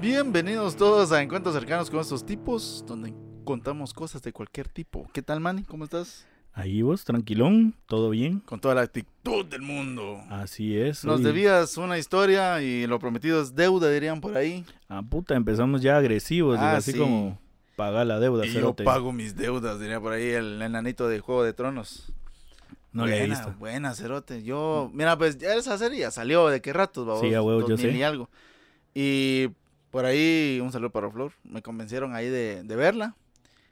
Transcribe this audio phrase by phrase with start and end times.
[0.00, 3.12] Bienvenidos todos a Encuentros Cercanos con estos tipos, donde
[3.44, 5.08] contamos cosas de cualquier tipo.
[5.12, 5.64] ¿Qué tal, Manny?
[5.64, 6.26] ¿Cómo estás?
[6.52, 8.40] Ahí vos, tranquilón, todo bien.
[8.40, 10.20] Con toda la actitud del mundo.
[10.30, 11.04] Así es.
[11.04, 14.64] Nos debías una historia y lo prometido es deuda, dirían por ahí.
[14.88, 16.98] Ah, puta, empezamos ya agresivos, Ah, así sí.
[16.98, 17.38] como
[17.76, 21.44] pagar la deuda, Y yo pago mis deudas, diría por ahí el enanito de Juego
[21.44, 22.12] de Tronos.
[22.92, 23.54] No le he buena, visto.
[23.58, 24.42] Buena, cerote.
[24.42, 27.20] Yo, mira, pues ya esa serie ya salió de qué ratos, babos?
[27.22, 27.98] Sí, a huevo, yo 2000 sé.
[27.98, 28.28] y algo.
[28.94, 29.48] Y
[29.90, 33.14] por ahí, un saludo para Flor, me convencieron ahí de, de verla.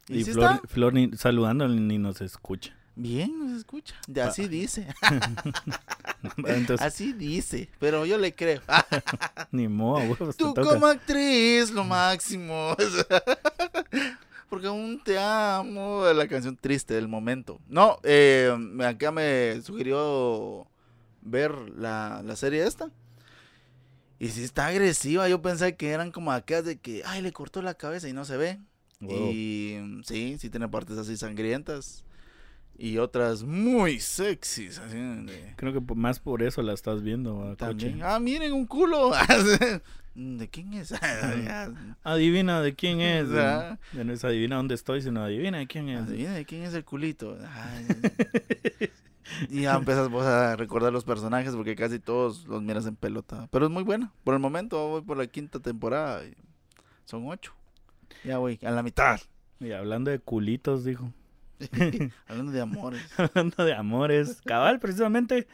[0.08, 2.74] Y, Y sí Flor, está Flor ni, saludando ni nos escucha.
[2.94, 3.94] bien, nos escucha.
[4.06, 4.48] De así Ah.
[4.48, 4.86] dice,
[6.46, 8.62] Entonces, así dice, pero yo le creo.
[9.52, 10.62] ni modo, te Tú toca.
[10.62, 12.74] como actriz, lo máximo.
[14.48, 17.60] Porque aún te amo, la canción triste del momento.
[17.68, 20.66] No, eh, acá me sugirió
[21.22, 22.88] ver la, la serie esta.
[24.18, 27.60] Y sí está agresiva, yo pensé que eran como aquellas de que, ay, le cortó
[27.62, 28.58] la cabeza y no se ve.
[29.00, 32.04] Y mm, sí, sí tiene partes así sangrientas.
[32.78, 34.78] Y otras muy sexys.
[34.78, 38.02] Así de- Creo que más por eso la estás viendo, ah, también.
[38.02, 39.12] Ah, miren un culo.
[40.14, 40.94] ¿De quién es?
[42.02, 43.28] Adivina de quién es.
[43.32, 43.78] Ah.
[43.92, 46.02] No es adivina dónde estoy, sino adivina de quién es.
[46.02, 47.36] Adivina de quién es el culito.
[47.52, 47.86] Ay.
[49.50, 53.48] y ya empiezas vos a recordar los personajes porque casi todos los miras en pelota.
[53.50, 54.12] Pero es muy buena.
[54.24, 56.24] Por el momento voy por la quinta temporada.
[56.24, 56.34] y
[57.04, 57.52] son ocho.
[58.24, 59.20] Ya voy a la mitad.
[59.60, 61.12] Y hablando de culitos, dijo.
[62.28, 63.02] Hablando de amores.
[63.18, 65.46] Hablando de amores, cabal, precisamente,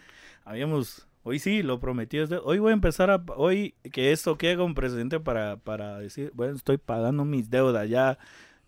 [0.45, 4.75] habíamos, hoy sí, lo de- Hoy voy a empezar a, hoy que esto quede como
[4.75, 8.19] precedente para, para decir, bueno, estoy pagando mis deudas ya.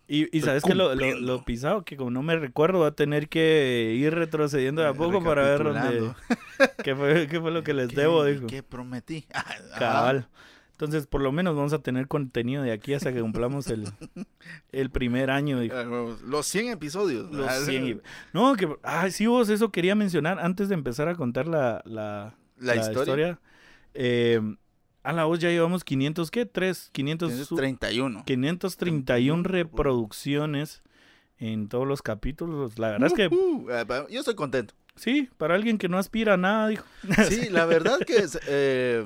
[0.07, 1.21] Y, sabes que lo, lo, cumpliendo.
[1.33, 4.93] lo pisado, que como no me recuerdo, va a tener que ir retrocediendo de a
[4.93, 6.13] poco para ver dónde,
[6.83, 8.45] qué fue, qué fue lo que les ¿Qué- debo, dijo.
[8.45, 9.25] ¿Qué prometí?
[9.33, 9.55] Ajá.
[9.79, 10.27] Cabal.
[10.73, 13.85] Entonces, por lo menos vamos a tener contenido de aquí hasta que cumplamos el,
[14.73, 15.75] el primer año, dijo.
[16.27, 17.31] Los 100 episodios.
[17.31, 17.97] Los Ah, 100 y-
[18.33, 18.67] No, que.
[18.83, 23.39] Ah, sí, vos, eso quería mencionar antes de empezar a contar la, la, La, historia.
[23.93, 24.41] Eh,
[25.05, 26.45] a la voz ya llevamos 500, ¿qué?
[26.45, 28.23] 3, 500, su- 31.
[28.25, 30.83] 531 reproducciones
[31.39, 32.77] en todos los capítulos.
[32.79, 34.73] La verdad es que eh, yo estoy contento.
[34.95, 36.85] sí, para alguien que no aspira a nada, dijo.
[37.29, 39.05] Sí, la verdad que es, eh,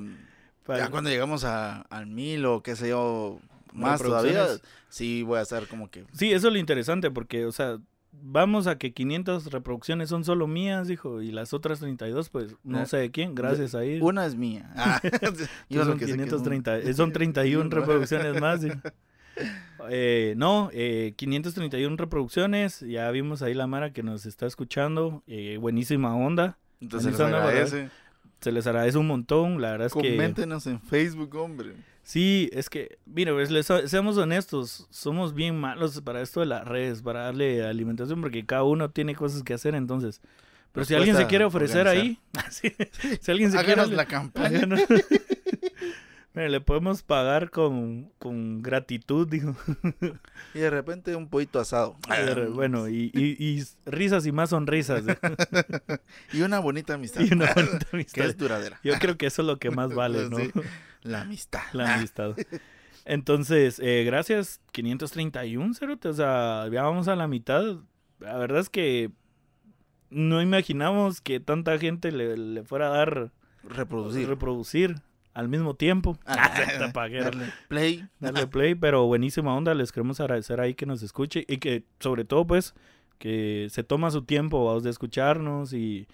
[0.66, 3.40] Para- ya cuando llegamos a, al mil o qué sé yo,
[3.74, 4.48] más todavía,
[4.90, 6.06] sí voy a estar como que...
[6.14, 7.78] Sí, eso es lo interesante porque, o sea,
[8.12, 12.82] vamos a que 500 reproducciones son solo mías, dijo, y las otras 32, pues no
[12.82, 14.00] Eh, sé de quién, gracias a ahí.
[14.02, 14.72] Una es mía.
[14.76, 15.02] Ah,
[15.70, 18.62] yo son, que sé que es un- 530, eh, son 31 reproducciones más.
[18.62, 18.78] dijo.
[19.90, 22.82] Eh, no, eh, 531 reproducciones.
[22.82, 25.24] Ya vimos ahí la Mara que nos está escuchando.
[25.28, 26.58] eh, buenísima onda.
[26.82, 27.64] Entonces les Analizando, ¿verdad?
[27.74, 27.90] agradece.
[28.42, 29.62] Se les agradece un montón.
[29.62, 30.12] La verdad es que.
[30.12, 31.74] Coméntenos en Facebook, hombre.
[32.10, 34.88] Sí, es que, mire, pues, les- seamos honestos.
[34.90, 39.14] Somos bien malos para esto de las redes, para darle alimentación, porque cada uno tiene
[39.14, 39.76] cosas que hacer.
[39.76, 40.20] Entonces.
[40.72, 42.18] Pero Nos si alguien se quiere ofrecer ahí,
[42.50, 43.74] si alguien se quiere.
[43.74, 44.58] Háganos la campaña.
[44.62, 44.88] Háganos-
[46.34, 49.56] le podemos pagar con, con gratitud, dijo.
[50.56, 51.96] Y de repente un pollito asado.
[52.54, 55.04] Bueno, y, y, y risas y más sonrisas.
[56.34, 57.22] Y una bonita amistad.
[57.22, 58.26] Y una bonita que amistad.
[58.26, 58.80] es duradera.
[58.84, 60.38] Yo creo que eso es lo que más vale, ¿no?
[60.38, 60.52] Sí,
[61.02, 61.62] La amistad.
[61.74, 62.36] La amistad.
[63.06, 66.10] Entonces, eh, gracias, 531, cerote.
[66.10, 67.78] O sea, ya vamos a la mitad.
[68.20, 69.12] La verdad es que
[70.10, 73.32] no imaginamos que tanta gente le, le fuera a dar
[73.64, 74.28] Reproducir.
[74.28, 74.96] reproducir
[75.34, 76.18] al mismo tiempo.
[76.26, 76.52] Ah,
[77.02, 78.08] darle play.
[78.20, 82.26] darle play, pero buenísima onda, les queremos agradecer ahí que nos escuche y que sobre
[82.26, 82.74] todo pues
[83.18, 86.08] que se toma su tiempo vamos de escucharnos y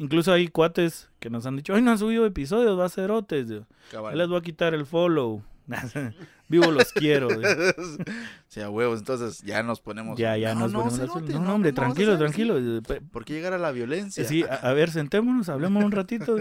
[0.00, 3.10] incluso hay cuates que nos han dicho, hoy no han subido episodios, va a ser
[3.10, 5.42] otes, les voy a quitar el follow.
[6.48, 7.28] Vivo los quiero.
[8.48, 10.18] Sí, a huevos, entonces ya nos ponemos.
[10.18, 12.56] ya, ya No, nos no, ponemos cerote, No, no, hombre, tranquilo, tranquilo.
[12.82, 14.24] Pe- ¿Por qué llegar a la violencia?
[14.24, 16.36] Sí, a, a ver, sentémonos, hablemos un ratito.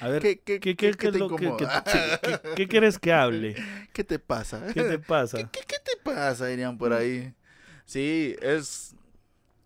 [0.00, 3.54] A ver, ¿Qué, ¿qué, qué, qué, es lo que, quieres que hable?
[3.92, 4.66] ¿Qué te pasa?
[4.74, 5.38] ¿Qué te pasa?
[5.38, 6.46] ¿Qué, qué- qué te pasa?
[6.46, 7.32] Dirían por ahí.
[7.84, 8.96] Sí, es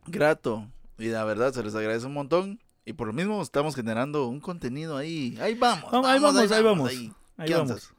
[0.07, 0.69] grato.
[0.99, 2.61] Y la verdad se les agradece un montón.
[2.85, 5.37] Y por lo mismo estamos generando un contenido ahí.
[5.41, 5.91] Ahí vamos.
[5.91, 6.91] Vamos, ahí vamos, ahí vamos.
[6.91, 7.13] ahí.
[7.37, 7.95] Ahí ¿Qué vamos.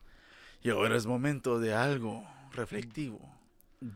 [0.62, 3.20] Y ahora es momento de algo reflectivo.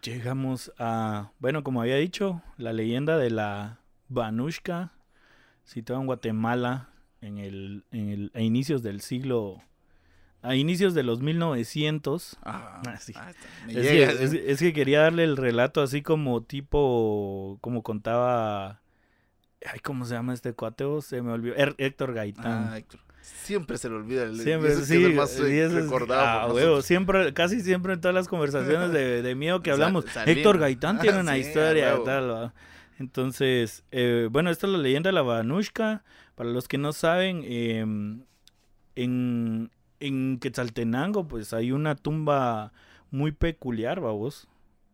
[0.04, 4.92] Llegamos a, bueno, como había dicho, la leyenda de la Banushka,
[5.64, 6.90] situada en Guatemala
[7.22, 9.62] en el, en el, a inicios del siglo,
[10.42, 12.38] a inicios de los 1900.
[12.44, 13.14] Ah, Ah, sí.
[13.16, 17.58] ah, está, me Es que, es- es que quería darle el relato así como tipo,
[17.62, 18.82] como contaba,
[19.66, 21.02] ay, ¿cómo se llama este cuateo?
[21.02, 22.70] Se me olvidó, Héctor Gaitán.
[22.72, 23.00] Ah, Héctor.
[23.22, 24.98] siempre se le olvida el Siempre, eso sí.
[24.98, 29.22] es el más es- recordado ah, huevo, siempre, casi siempre en todas las conversaciones de,
[29.22, 30.06] de miedo que hablamos.
[30.26, 32.04] Héctor Gaitán tiene una Sí, historia, huevo.
[32.04, 32.54] tal, ¿va?
[33.00, 36.04] Entonces, eh, bueno, esta es la leyenda de la Banushka.
[36.36, 37.86] Para los que no saben, eh,
[38.96, 42.72] en, en Quetzaltenango, pues hay una tumba
[43.12, 44.48] muy peculiar, vamos.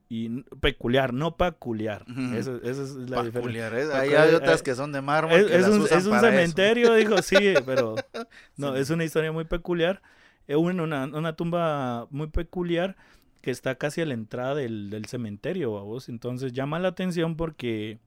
[0.07, 2.05] Y peculiar, no peculiar.
[2.35, 3.31] Esa, esa es la diferencia.
[3.33, 3.83] Peculiar, ¿eh?
[3.85, 5.97] Ahí Peculiar, hay otras eh, que son de mármol Es, que es las un, usan
[5.97, 6.37] es un para eso.
[6.37, 7.95] cementerio, dijo, sí, pero
[8.57, 8.81] no, Sí.
[8.81, 10.01] es una historia muy peculiar.
[10.47, 12.95] Es una, una, una tumba muy peculiar
[13.41, 16.07] que está casi a la entrada del, del cementerio, vos.
[16.07, 17.97] Entonces llama la atención porque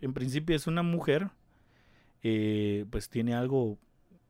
[0.00, 1.30] en principio es una mujer,
[2.22, 3.78] eh, pues tiene algo,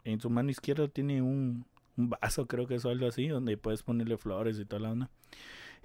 [0.04, 1.64] en su mano izquierda tiene un,
[1.96, 5.10] un vaso, creo que es algo así, donde puedes ponerle flores y toda la onda.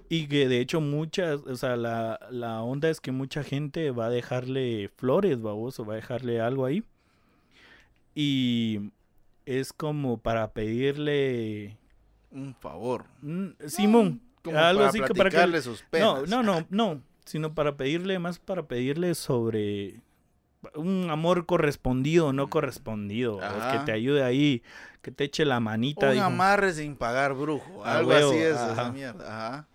[0.08, 4.06] Y que de hecho muchas, o sea, la, la onda es que mucha gente va
[4.06, 6.82] a dejarle flores, babos, o va a dejarle algo ahí.
[8.14, 8.90] Y
[9.46, 11.76] es como para pedirle...
[12.32, 13.06] Un favor.
[13.66, 15.62] Simón, Como algo para así que para que...
[15.62, 16.28] sus No, penas.
[16.28, 20.00] no, no, no, sino para pedirle, más para pedirle sobre
[20.74, 24.62] un amor correspondido o no correspondido, que te ayude ahí,
[25.02, 26.08] que te eche la manita.
[26.08, 26.24] Un dijo.
[26.24, 27.84] amarre sin pagar brujo.
[27.84, 28.72] Algo huevo, así es ajá.
[28.72, 29.26] esa mierda.
[29.26, 29.66] Ajá.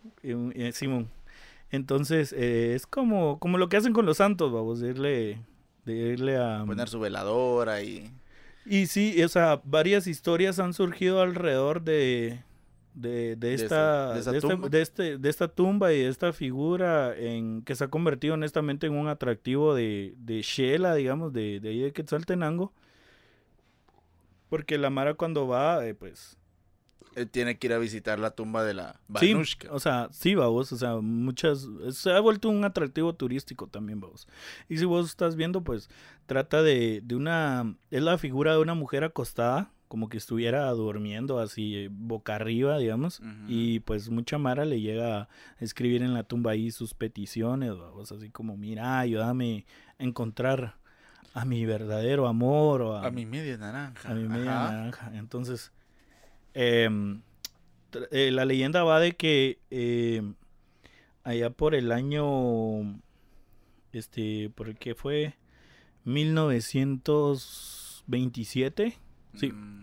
[0.73, 1.09] Simón.
[1.71, 5.41] Entonces, eh, es como, como lo que hacen con los santos, vamos, de irle,
[5.85, 6.63] de irle a...
[6.65, 8.11] Poner su veladora y.
[8.65, 12.43] Y sí, o sea, varias historias han surgido alrededor de,
[12.95, 14.69] de, de esta, esa- de esa de, esta- tumba.
[14.69, 18.87] de este, de esta tumba y de esta figura en que se ha convertido honestamente
[18.87, 22.73] en un atractivo de, de Shela, digamos, de, de ahí de Quetzaltenango.
[24.49, 26.37] Porque la Mara cuando va, eh, pues
[27.15, 29.33] Él tiene que ir a visitar la tumba de la Sí,
[29.69, 34.27] o sea, sí, vamos, o sea, muchas, se ha vuelto un atractivo turístico también, vamos.
[34.69, 35.89] Y si vos estás viendo, pues,
[36.27, 41.39] trata de, de una, es la figura de una mujer acostada, como que estuviera durmiendo
[41.39, 46.51] así, boca arriba, digamos, y pues mucha Mara le llega a escribir en la tumba
[46.51, 49.65] ahí sus peticiones, vamos, así como, mira, ayúdame
[49.97, 50.75] a encontrar
[51.33, 54.11] a mi verdadero amor, o A mi media naranja.
[54.11, 54.71] a mi media Ajá.
[54.73, 55.11] naranja.
[55.13, 55.71] Entonces,
[56.53, 57.21] em,
[58.11, 60.35] eh, la leyenda va de que em,
[61.23, 62.99] allá por el año,
[63.93, 65.35] este, por el que fue
[66.03, 68.97] 1927,
[69.35, 69.51] sí.
[69.51, 69.75] Mm,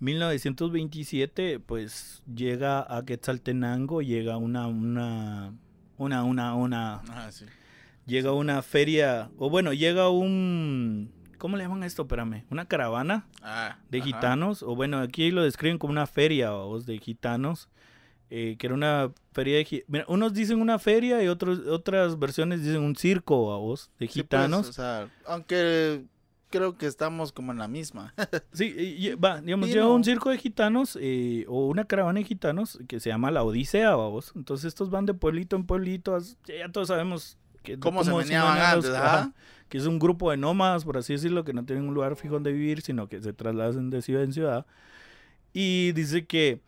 [0.00, 5.52] 1927, pues llega a Quetzaltenango, llega una, una,
[5.98, 7.44] una, una, una, Ah, sí.
[8.06, 12.02] llega una feria, o bueno, llega un, ¿cómo le llaman a esto?
[12.02, 14.06] Espérame, una caravana Ah, de ajá.
[14.06, 17.68] gitanos, o bueno, aquí lo describen como una feria vamos, de gitanos,
[18.30, 22.62] eh, que era una feria de mira, unos dicen una feria y otros, otras versiones
[22.62, 24.68] dicen un circo vos, de Sí, pues, gitanos.
[24.68, 26.04] o sea, aunque
[26.50, 28.14] creo que estamos como en la misma.
[28.52, 29.94] Sí, y- y- va, digamos, Sí, lleva no.
[29.94, 33.94] un circo de gitanos eh, o una caravana de gitanos que se llama la Odisea,
[33.94, 34.32] vamos.
[34.36, 38.58] Entonces estos van de pueblito en pueblito, ya todos sabemos que, ¿Cómo se cómo meneaban
[38.58, 39.32] antes, ajá?
[39.68, 42.34] que es un grupo de nómadas, por así decirlo, que no tienen un lugar fijo
[42.34, 44.66] donde vivir, sino que se trasladan de ciudad en ciudad.
[45.52, 46.60] Y dice que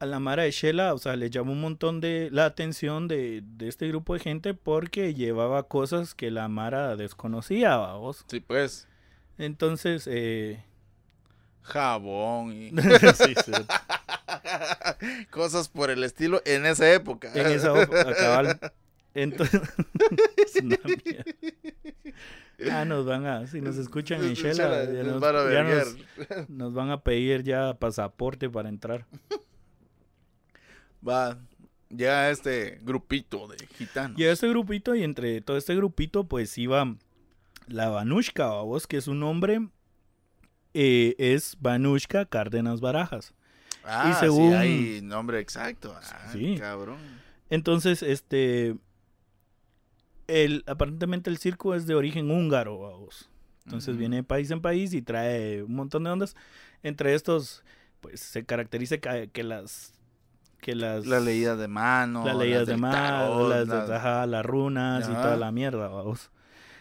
[0.00, 3.42] a la Mara de Shela, o sea, le llamó un montón de la atención de,
[3.44, 8.24] de este grupo de gente porque llevaba cosas que la Mara desconocía, vamos.
[8.28, 8.86] Sí, pues.
[9.38, 10.62] Entonces, eh...
[11.62, 12.70] Jabón y
[13.14, 13.52] sí, sí.
[15.30, 17.30] cosas por el estilo en esa época.
[17.34, 17.72] En esa
[18.16, 18.58] cabal.
[19.14, 19.60] Entonces,
[20.36, 21.24] es una mierda.
[22.72, 26.48] Ah, nos van a, si nos escuchan en Shela, ya, nos, van a ya nos-
[26.48, 29.06] nos van a pedir ya pasaporte para entrar.
[31.06, 31.38] Va,
[31.90, 34.18] ya este grupito de gitanos.
[34.18, 36.96] Y a este grupito, y entre todo este grupito, pues iba
[37.68, 39.68] la Banushka, vos, que su nombre
[40.74, 43.34] eh, es Banushka Cárdenas Barajas.
[43.84, 45.94] Ah, y según- sí, hay nombre exacto.
[45.96, 46.56] Ah, Sí.
[46.58, 46.98] cabrón.
[47.50, 48.76] Entonces, este,
[50.26, 53.30] el, aparentemente el circo es de origen húngaro, vamos.
[53.64, 56.34] Entonces viene de país en país y trae un montón de ondas.
[56.82, 57.62] Entre estos,
[58.00, 59.92] pues se caracteriza que, que las
[60.60, 62.24] que las Las leídas de mano.
[62.26, 65.88] las leídas de del mar, tarot, las, las- ajá, las runas y toda la mierda,
[65.88, 66.30] vamos.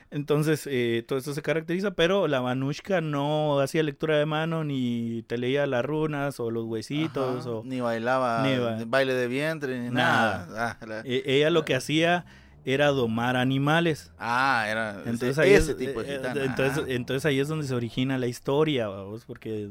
[0.09, 5.23] Entonces, eh, todo esto se caracteriza, pero la Banushka no hacía lectura de mano, ni
[5.27, 9.27] te leía las runas o los huesitos, Ajá, o Ni bailaba Ni ba- baile de
[9.27, 10.45] vientre, ni Nada.
[10.47, 10.77] nada.
[10.81, 12.25] Ah, la- e- ella lo que hacía
[12.63, 14.11] era domar animales.
[14.17, 16.43] ah, era ese- Entonces ahí, ese es, tipo de eh, gitana.
[16.45, 19.69] entonces, entonces ahí es donde se origina la historia, vamos, porque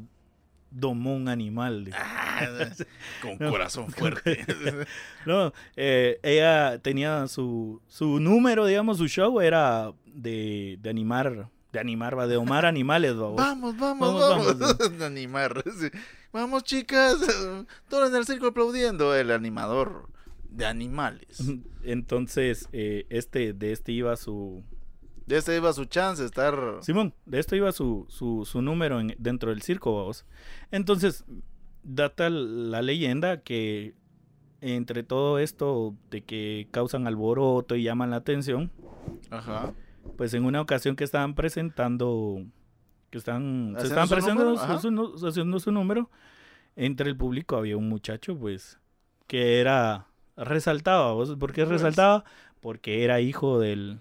[0.78, 1.90] domó un animal.
[1.95, 2.40] Ah,
[3.23, 3.50] con No.
[3.50, 4.45] corazón fuerte.
[5.26, 11.80] No, eh, ella tenía su, su número, digamos, su show era de, de animar, de
[11.80, 13.16] animar, va, de domar animales.
[13.16, 13.76] Vamos, vamos,
[14.21, 14.99] Vamos, vamos.
[14.99, 15.64] De animar.
[15.78, 15.88] sí.
[16.33, 17.16] Vamos, chicas.
[17.88, 19.14] Todos en el circo aplaudiendo.
[19.16, 20.09] El animador
[20.50, 21.42] de animales.
[21.83, 24.62] Entonces, eh, este, de este iba su,
[25.26, 26.54] De este iba su chance estar.
[26.83, 30.25] Simón, de esto iba su, su, su número en- dentro del circo, vamos.
[30.71, 31.25] Entonces,
[31.83, 33.95] data la leyenda que
[34.61, 38.71] entre todo esto de que causan alboroto y llaman la atención,
[39.30, 39.73] Ajá.
[40.16, 42.42] pues en una ocasión que estaban presentando,
[43.11, 44.78] que están, se ¿Haciendo estaban presentando
[45.16, 46.11] su- haciendo su número,
[46.76, 48.78] entre el público había un muchacho, pues,
[49.26, 50.06] que era,
[50.37, 51.35] resaltaba, ¿vos?
[51.37, 51.71] ¿por qué Pues.
[51.80, 52.25] resaltaba?
[52.61, 54.00] Porque era hijo del,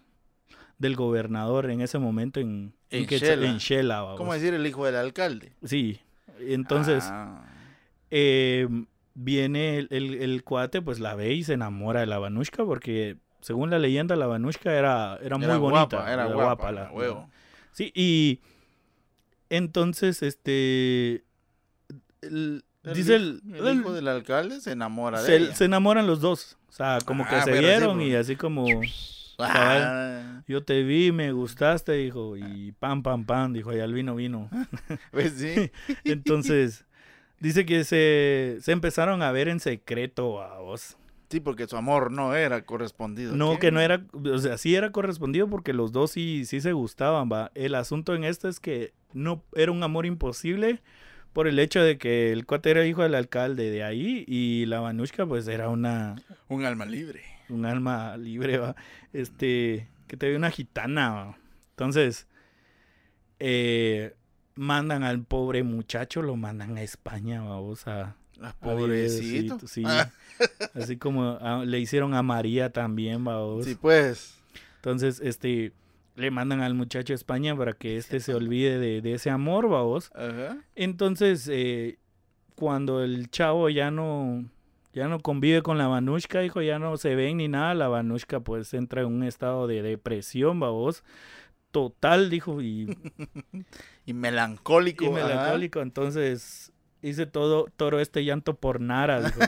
[0.77, 3.47] del gobernador en ese momento en, En Shela.
[3.47, 4.13] en Shela.
[4.17, 5.53] ¿Cómo decir el hijo del alcalde?
[5.63, 5.99] Sí,
[6.39, 7.45] entonces Ah.
[8.11, 8.67] eh,
[9.13, 13.17] viene el, el- el cuate, pues la ve y se enamora de la Vanushka porque
[13.41, 17.29] según la leyenda la Vanushka era, era muy Era bonita, guapa, era guapa, la, huevo.
[17.71, 18.41] Sí, y
[19.49, 21.23] entonces este
[22.21, 25.55] el- El dice el, el hijo del alcalde se enamora de se, ella.
[25.55, 28.07] se enamoran los dos, o sea, como que Ah, se sí, vieron pues.
[28.09, 28.65] y así como
[29.39, 34.15] Ah, yo te vi, me gustaste, dijo, y pam pam pam, dijo, y al vino
[34.15, 34.49] vino.
[35.11, 35.71] pues sí.
[36.03, 36.85] Entonces,
[37.39, 40.97] dice que se, se empezaron a ver en secreto a vos.
[41.29, 43.35] Sí, porque su amor no era correspondido.
[43.35, 43.59] No, ¿Qué?
[43.59, 47.29] que no era, o sea, sí era correspondido porque los dos sí, sí se gustaban,
[47.31, 47.51] va.
[47.55, 50.81] El asunto en esto es que no era un amor imposible
[51.33, 54.79] por el hecho de que el cuate era hijo del alcalde de ahí y la
[54.79, 56.15] Vanushka pues era una,
[56.47, 57.34] Un alma libre.
[57.49, 58.75] Un alma libre, va.
[59.13, 61.37] Este, que te ve una gitana, va.
[61.71, 62.27] Entonces,
[63.39, 64.15] eh,
[64.55, 68.15] mandan al pobre muchacho, lo mandan a España, vamos a...
[68.41, 69.59] Ah, a Pobrecito.
[69.67, 69.83] Sí.
[69.85, 70.11] Ah,
[70.73, 73.65] Así como a- le hicieron a María también, vamos.
[73.65, 74.35] sí, pues.
[74.77, 75.71] Entonces, este,
[76.15, 79.69] le mandan al muchacho a España para que este se olvide de, de ese amor,
[79.69, 80.11] vamos.
[80.13, 80.57] Ajá.
[80.75, 81.97] Entonces, eh,
[82.55, 84.45] cuando el chavo ya no,
[84.95, 88.39] ya no convive con la Vanushka, hijo, ya no se ven ni nada, la Vanushka
[88.39, 91.03] pues entra en un estado de depresión, vamos.
[91.71, 92.97] Total, dijo, y,
[94.05, 95.03] Y melancólico.
[95.05, 95.81] y melancólico.
[95.81, 96.71] Entonces,
[97.01, 99.39] hice todo, todo este llanto por Nara, dijo.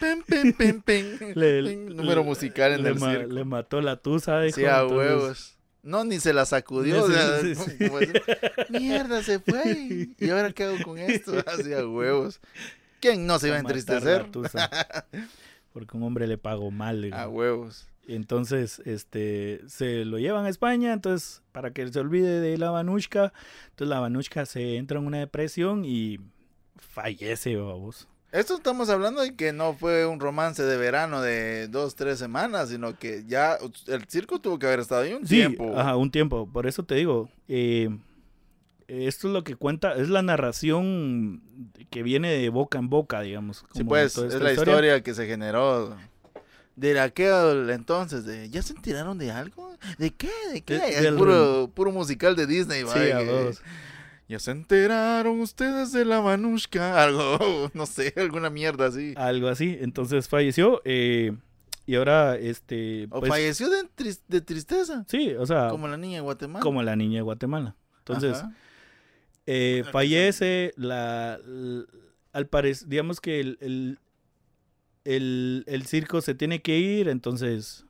[0.00, 0.22] Pen,
[0.56, 1.18] pen, pen.
[1.34, 3.32] Le- Número musical en le, el ma- circo.
[3.32, 4.56] le mató la tusa, dijo.
[4.56, 5.56] Sí, a entonces- huevos.
[5.82, 7.04] No, ni se la sacudió.
[7.04, 10.08] O sí, sea, Mierda, se fue.
[10.18, 11.32] ¿Y ahora qué hago con esto?
[11.46, 12.40] Así a huevos.
[13.00, 14.30] ¿Quién no se iba a entristecer?
[14.30, 14.70] tusa.
[15.72, 17.12] Porque un hombre le pagó mal.
[17.12, 17.88] A huevos.
[18.06, 23.32] Entonces, este, se lo llevan a España, entonces, para que se olvide de la Vanushka.
[23.70, 26.18] Entonces, la Vanushka se entra en una depresión y
[26.76, 28.08] fallece, vamos.
[28.32, 32.68] Esto estamos hablando de que no fue un romance de verano de dos, tres semanas,
[32.68, 33.58] sino que ya
[33.88, 35.76] el circo tuvo que haber estado ahí un Sí, tiempo.
[35.76, 36.48] ajá, un tiempo.
[36.50, 37.88] Por eso te digo, eh,
[38.86, 41.42] esto es lo que cuenta, es la narración
[41.90, 43.64] que viene de boca en boca, digamos.
[43.72, 45.96] Sí, como pues, toda es la historia que se generó
[46.76, 49.74] de aquel entonces, de ¿ya se enteraron de algo?
[49.98, 50.30] ¿De qué?
[50.52, 50.74] ¿De qué?
[50.78, 53.60] De- Es del puro, puro musical de Disney, Sí, a dos.
[54.30, 57.02] ¿Ya se enteraron ustedes de la Manushka?
[57.02, 59.12] Algo, no sé, alguna mierda así.
[59.16, 59.76] Algo así.
[59.80, 60.80] Entonces falleció.
[60.84, 61.32] eh,
[61.84, 63.08] y ahora, este.
[63.10, 66.62] o pues, falleció de, tris- de tristeza, Sí, o sea, como la niña de Guatemala.
[66.62, 67.74] como la niña de Guatemala.
[67.98, 68.44] Entonces,
[69.46, 71.40] eh, fallece, la,
[72.32, 73.98] al parecer, digamos que el, el,
[75.04, 77.84] el- el circo se tiene que ir, entonces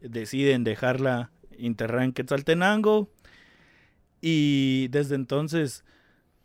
[0.00, 3.08] deciden dejarla enterrada en Quetzaltenango
[4.26, 5.84] y desde entonces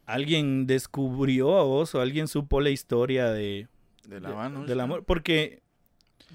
[0.06, 3.68] alguien descubrió a vos o alguien supo la historia de,
[4.08, 4.68] de la de- Manushka.
[4.68, 5.62] del amor, porque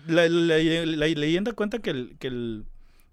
[0.06, 2.64] la, la- la leyenda cuenta que el, que, el,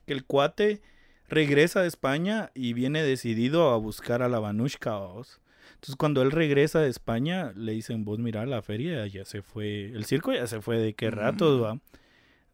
[0.05, 0.81] que el cuate
[1.27, 4.97] regresa de España y viene decidido a buscar a la Vanushka.
[4.97, 5.41] ¿vos?
[5.73, 9.85] Entonces cuando él regresa de España le dicen, vos mira, la feria ya se fue,
[9.87, 11.63] el circo ya se fue de qué ratos, Mm.
[11.63, 11.79] va.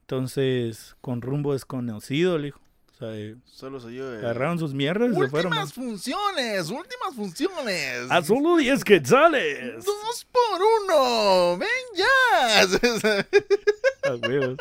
[0.01, 2.62] Entonces, con rumbo desconocido, le dijo.
[2.98, 4.12] O sea, eh, Solo soy yo.
[4.12, 5.51] eh, agarraron sus mierdas y se fueron.
[5.54, 8.10] Últimas funciones, últimas funciones.
[8.10, 9.86] A solo 10 quetzales.
[9.86, 12.62] Dos por uno, ven ya.
[14.12, 14.58] A huevos.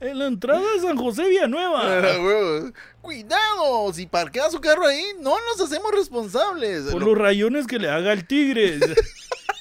[0.00, 1.82] En la entrada de San José Villanueva.
[1.86, 2.72] Ah, huevos.
[3.00, 6.90] Cuidado, si parquea su carro ahí, no nos hacemos responsables.
[6.90, 8.80] Por Lo- los rayones que le haga el tigre.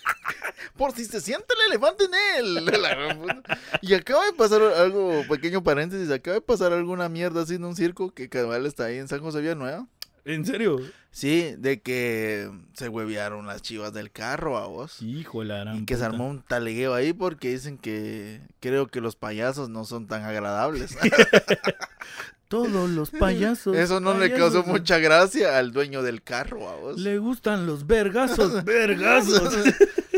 [0.75, 2.72] por si se siente el elefante en él.
[3.81, 7.75] Y acaba de pasar algo, pequeño paréntesis, acaba de pasar alguna mierda así en un
[7.75, 9.88] circo que cabal está ahí en San José Villanueva.
[10.25, 10.81] ¿En serio?
[11.12, 15.01] Sí, de que se huevearon las chivas del carro a vos.
[15.01, 18.88] Hijo de la gran Y que se armó un talegueo ahí porque dicen que creo
[18.88, 20.98] que los payasos no son tan agradables.
[22.48, 23.77] Todos los payasos.
[23.77, 27.00] Eso no le causó mucha gracia al dueño del carro, a vos.
[27.00, 29.53] Le gustan los vergazos, vergazos.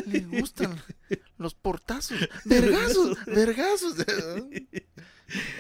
[0.08, 0.76] Le gustan
[1.38, 2.18] los portazos.
[2.46, 3.96] Vergazos, vergazos.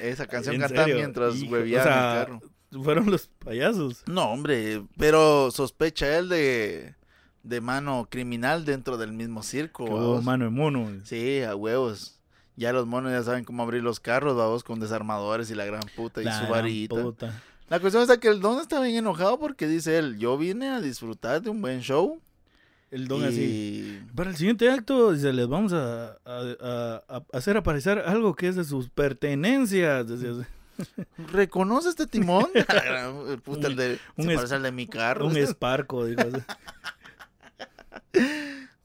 [0.02, 2.84] Esa canción ¿En cantaba mientras Hijo, hueveaba o sea, en el carro.
[2.84, 4.04] Fueron los payasos.
[4.08, 6.96] No, hombre, pero sospecha él de,
[7.44, 10.22] de mano criminal dentro del mismo circo.
[10.22, 10.90] Mano de mono.
[11.04, 12.20] Sí, a huevos.
[12.56, 15.84] Ya los monos ya saben cómo abrir los carros, vamos, con desarmadores y la gran
[15.96, 16.96] puta y La su varita.
[17.02, 17.42] puta.
[17.70, 20.82] La cuestión es que el don está bien enojado porque dice él, yo vine a
[20.82, 22.20] disfrutar de un buen show.
[22.92, 23.26] El don y...
[23.26, 24.00] así.
[24.16, 28.48] Para el siguiente acto, dice, les vamos a, a- a- a hacer aparecer algo que
[28.48, 30.08] es de sus pertenencias.
[30.08, 30.48] Decía.
[31.32, 32.46] ¿Reconoce este timón?
[33.44, 35.28] Puta, el de, un se es- parece al de mi carro.
[35.28, 36.16] Un esparco, así.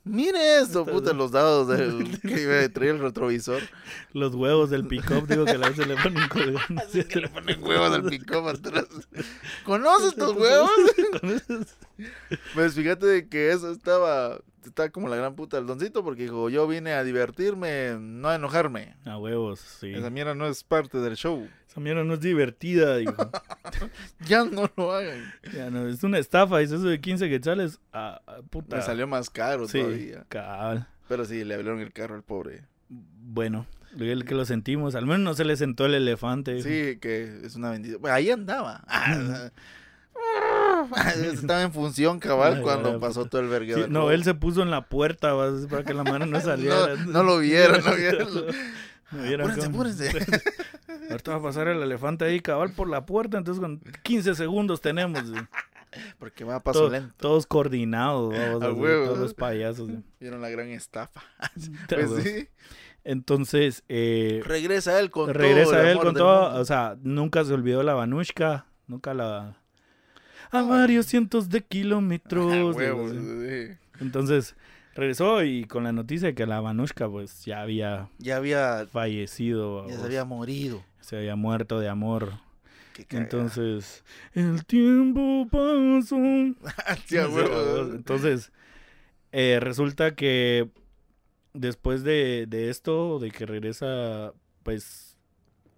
[0.05, 3.63] Mire esto, puta, los dados del, que iba a traer el retrovisor.
[4.13, 6.83] Los huevos del pick-up, digo que a la vez se le ponen colgando.
[6.87, 8.87] Así que le ponen huevos al pick-up atrás.
[9.65, 10.71] ¿Conoces estos huevos?
[12.55, 16.51] Pues fíjate de que eso estaba, está como la gran puta del doncito porque dijo,
[16.51, 18.97] yo vine a divertirme, no a enojarme.
[19.05, 19.93] A huevos, sí.
[19.95, 21.49] Esa mierda no es parte del show.
[21.73, 23.15] Esa mierda no es divertida, dijo.
[24.29, 25.33] Ya no lo hagan.
[25.55, 27.81] Ya no, es una estafa, dice eso de 15 quetzales.
[27.95, 28.77] Ah, ah, puta.
[28.77, 30.27] Me salió más caro Sí, todavía.
[30.29, 30.87] cabal.
[31.09, 32.67] Pero sí, le abrieron el carro al pobre.
[32.91, 33.67] Bueno,
[33.99, 34.95] el que lo sentimos.
[34.95, 36.53] Al menos no se le sentó el elefante.
[36.53, 36.69] dijo.
[36.69, 38.03] Sí, que es una bendición.
[38.03, 38.85] Bueno, ahí andaba.
[41.33, 43.49] Estaba en función cabal Ay, cuando pasó todo el.
[43.67, 46.39] Sí, del no, él se puso en la puerta vas, para que la mano no
[46.39, 46.97] saliera.
[46.97, 48.29] No, no lo vieron, no vieron.
[49.13, 50.11] Apúrense, apúrense.
[51.11, 54.81] Ahorita va a pasar el elefante ahí cabal por la puerta, entonces con 15 segundos
[54.81, 55.21] tenemos.
[55.27, 55.35] sí.
[56.19, 57.15] Porque va a paso Todo- lento.
[57.19, 59.89] todos coordinados, vamos, A así, huevo, todos los payasos.
[59.89, 59.99] sí.
[60.21, 61.23] Vieron la gran estafa.
[61.89, 62.49] Pues sí.
[63.05, 65.35] Entonces, eh, Regresa él con todo.
[65.35, 66.61] regresa él con todo, mundo.
[66.61, 69.57] o sea, nunca se olvidó la banushka, nunca la...
[70.51, 72.53] A varios cientos de kilómetros.
[72.55, 73.77] Ah, huevos, sí.
[74.01, 74.55] Entonces,
[74.95, 79.89] regresó y con la noticia de que la banushka pues ya había Ya había, fallecido,
[79.89, 80.83] ya se había morido.
[81.01, 82.33] se había muerto de amor.
[83.09, 86.17] Entonces, el tiempo pasó.
[87.07, 87.17] Sí.
[87.17, 88.53] Entonces,
[89.33, 90.71] eh, resulta que
[91.55, 95.17] después de, de esto, de que regresa, pues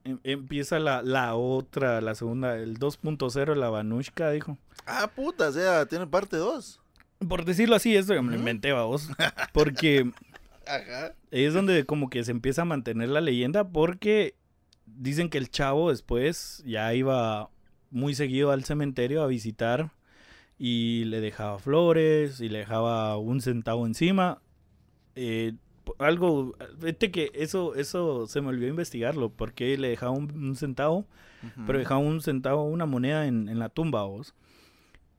[0.05, 4.59] em- empieza la, la otra, la segunda, el 2.0, la Banushka, dijo.
[4.87, 6.81] Ah, puta, o sea, tiene parte 2.
[7.29, 9.09] Por decirlo así, esto me lo inventé, vos.
[9.53, 10.11] Porque
[10.67, 11.15] Ajá.
[11.31, 14.35] es donde como que se empieza a mantener la leyenda, porque
[14.87, 17.51] dicen que el chavo después ya iba
[17.91, 19.91] muy seguido al cementerio a visitar
[20.59, 24.41] y le dejaba flores y le dejaba un centavo encima.
[25.17, 25.55] Eh,
[25.99, 31.07] algo, fíjate que eso, eso se me olvidó investigarlo, porque le dejaba un, un centavo,
[31.43, 31.67] Ujú.
[31.67, 34.35] pero dejaba un centavo, una moneda en, en la tumba, vos.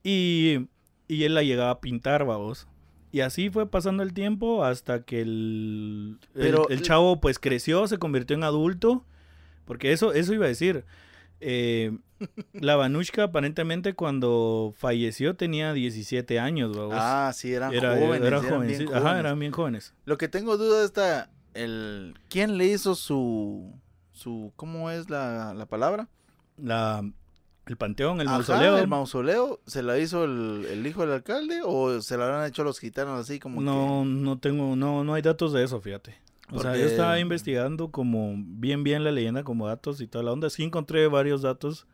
[0.03, 0.67] Y,
[1.07, 2.67] y él la llegaba a pintar, vos.
[3.11, 7.97] Y así fue pasando el tiempo hasta que el, Pero- el, chavo pues creció, se
[7.97, 9.05] convirtió en adulto.
[9.65, 10.85] Porque eso, eso iba a decir.
[11.39, 11.97] Eh,
[12.53, 16.93] la Banushka aparentemente cuando falleció tenía 17 años, vos.
[16.95, 18.27] Ah, sí, eran era, jóvenes.
[18.27, 18.85] era eran joven, bien sí.
[18.87, 19.19] Ajá, jóvenes.
[19.19, 19.93] eran bien jóvenes.
[20.05, 23.73] Lo que tengo duda está el quién le hizo su
[24.11, 26.07] su ¿cómo es la, la palabra?
[26.57, 27.03] La,
[27.67, 28.77] el panteón, el Ajá, mausoleo.
[28.77, 32.63] el mausoleo, ¿se la hizo el, el hijo del alcalde o se la habrán hecho
[32.63, 36.15] los gitanos así como No, no tengo, no, no hay datos de eso, fíjate.
[36.51, 40.31] O sea, yo estaba investigando como bien, bien la leyenda, como datos y toda la
[40.31, 40.51] onda.
[40.51, 41.87] Sí encontré varios datos,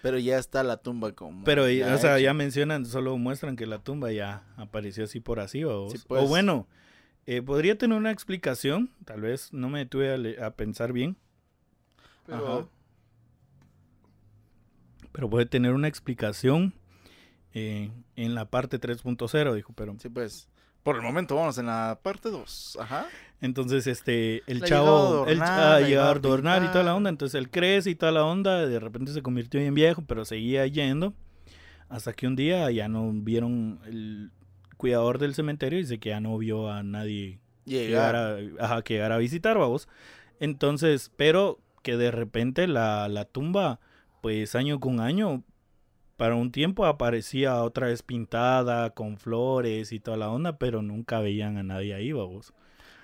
[0.00, 3.66] pero ya está la tumba como pero, ya o sea, ya mencionan, solo muestran que
[3.66, 6.26] la tumba ya apareció así por así, o, Sí, o pues.
[6.26, 6.66] bueno,
[7.26, 11.18] eh, podría tener una explicación, tal vez no me detuve a, le- a pensar bien,
[12.24, 12.66] Pero- Ajá.
[15.18, 16.74] Pero puede tener una explicación
[17.52, 20.48] eh, en la parte 3.0, dijo, pero Sí, pues
[20.84, 22.78] por el momento vamos en la parte 2.
[22.80, 23.08] Ajá.
[23.40, 26.94] Entonces, este, el La chavo, a él llegaba llegaba a a adornar y toda la
[26.94, 30.24] onda, entonces él crece y toda la onda, de repente se convirtió en viejo, pero
[30.24, 31.14] seguía yendo,
[31.88, 34.30] hasta que un día ya no vieron el
[34.76, 38.60] cuidador del cementerio y dice que ya no vio a nadie llegar Llegar.
[38.60, 39.88] a, ajá, que llegar a visitar, vamos.
[40.38, 43.80] Entonces, pero que de repente la, la tumba,
[44.20, 45.42] pues año con año,
[46.16, 51.20] para un tiempo aparecía otra vez pintada, con flores y toda la onda, pero nunca
[51.20, 52.52] veían a nadie ahí, vamos.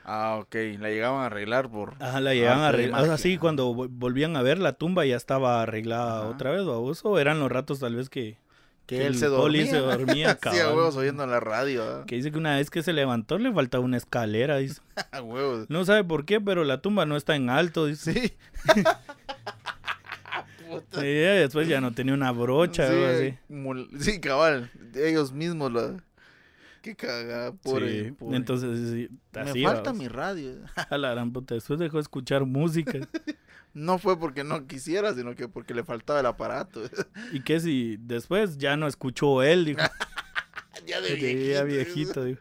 [0.04, 3.00] Ah, ok, la llegaban a arreglar por Ajá, la llegaban a arreglar.
[3.02, 6.28] O sea, sí, cuando vol- volvían a ver la tumba ya estaba arreglada Ajá.
[6.28, 7.00] otra vez, vamos.
[7.04, 8.36] O eran los ratos tal vez que,
[8.84, 9.66] que él el se poli dormía.
[9.70, 12.04] se dormía, sí, a huevos oyendo la radio.
[12.06, 14.82] que dice que una vez que se levantó le faltaba una escalera, dice.
[15.12, 15.70] A huevos.
[15.70, 18.12] No sabe por qué, pero la tumba no está en alto, dice.
[18.12, 18.32] Sí.
[20.96, 23.34] Y después ya no tenía una brocha o algo así.
[24.00, 24.70] Sí, cabal.
[24.94, 25.96] Ellos mismos lo.
[26.82, 28.04] Qué cagada, pobre.
[28.04, 28.36] Sí, pobre.
[28.36, 29.98] Entonces, sí, Me falta vamos.
[29.98, 30.52] mi radio.
[30.90, 31.54] A la gran puta.
[31.54, 32.98] Después dejó de escuchar música.
[33.76, 36.80] No fue porque no quisiera, sino que porque le faltaba el aparato.
[37.32, 39.64] ¿Y qué si después ya no escuchó él?
[39.64, 39.80] Dijo.
[40.86, 41.64] ya Ya viejito.
[41.64, 42.40] viejito dijo.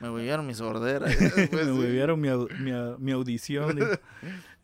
[0.00, 1.06] Me volvieron mi sordera.
[1.06, 1.70] Después, Me sí.
[1.70, 3.78] huevearon mi, au- mi, au- mi audición.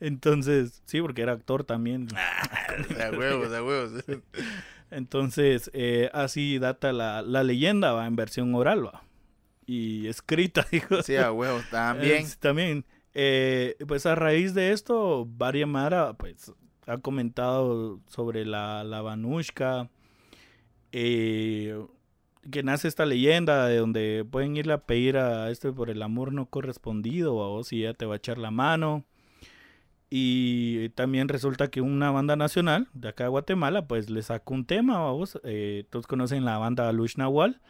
[0.01, 2.07] Entonces, sí, porque era actor también.
[2.89, 3.93] De huevos, de huevos.
[4.91, 9.03] Entonces, eh, así data la, la leyenda, va, en versión oral, va.
[9.67, 11.03] Y escrita, dijo.
[11.03, 12.25] Sí, a huevos, también.
[12.25, 12.85] Es- también.
[13.15, 16.53] Eh, pues a raíz de esto, Varia Mara, pues,
[16.87, 19.89] ha comentado sobre la, la Vanushka,
[20.93, 21.77] eh,
[22.51, 26.33] que nace esta leyenda de donde pueden irle a pedir a este por el amor
[26.33, 29.05] no correspondido, o si ella te va a echar la mano.
[30.11, 34.65] Y también resulta que una banda nacional de acá de Guatemala, pues le sacó un
[34.65, 35.41] tema, vamos.
[35.43, 37.61] Eh, todos conocen la banda Lush Nahual.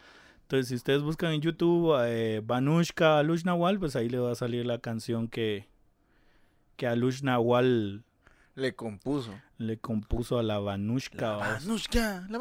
[0.42, 4.34] Entonces, si ustedes buscan en YouTube eh, Banushka Lush Nahual, pues ahí le va a
[4.34, 5.68] salir la canción que,
[6.76, 8.04] que a Lush Nahual
[8.56, 9.32] Le compuso.
[9.56, 11.22] le compuso a la Banushka.
[11.22, 11.36] La.
[11.38, 12.36] Vanushka, la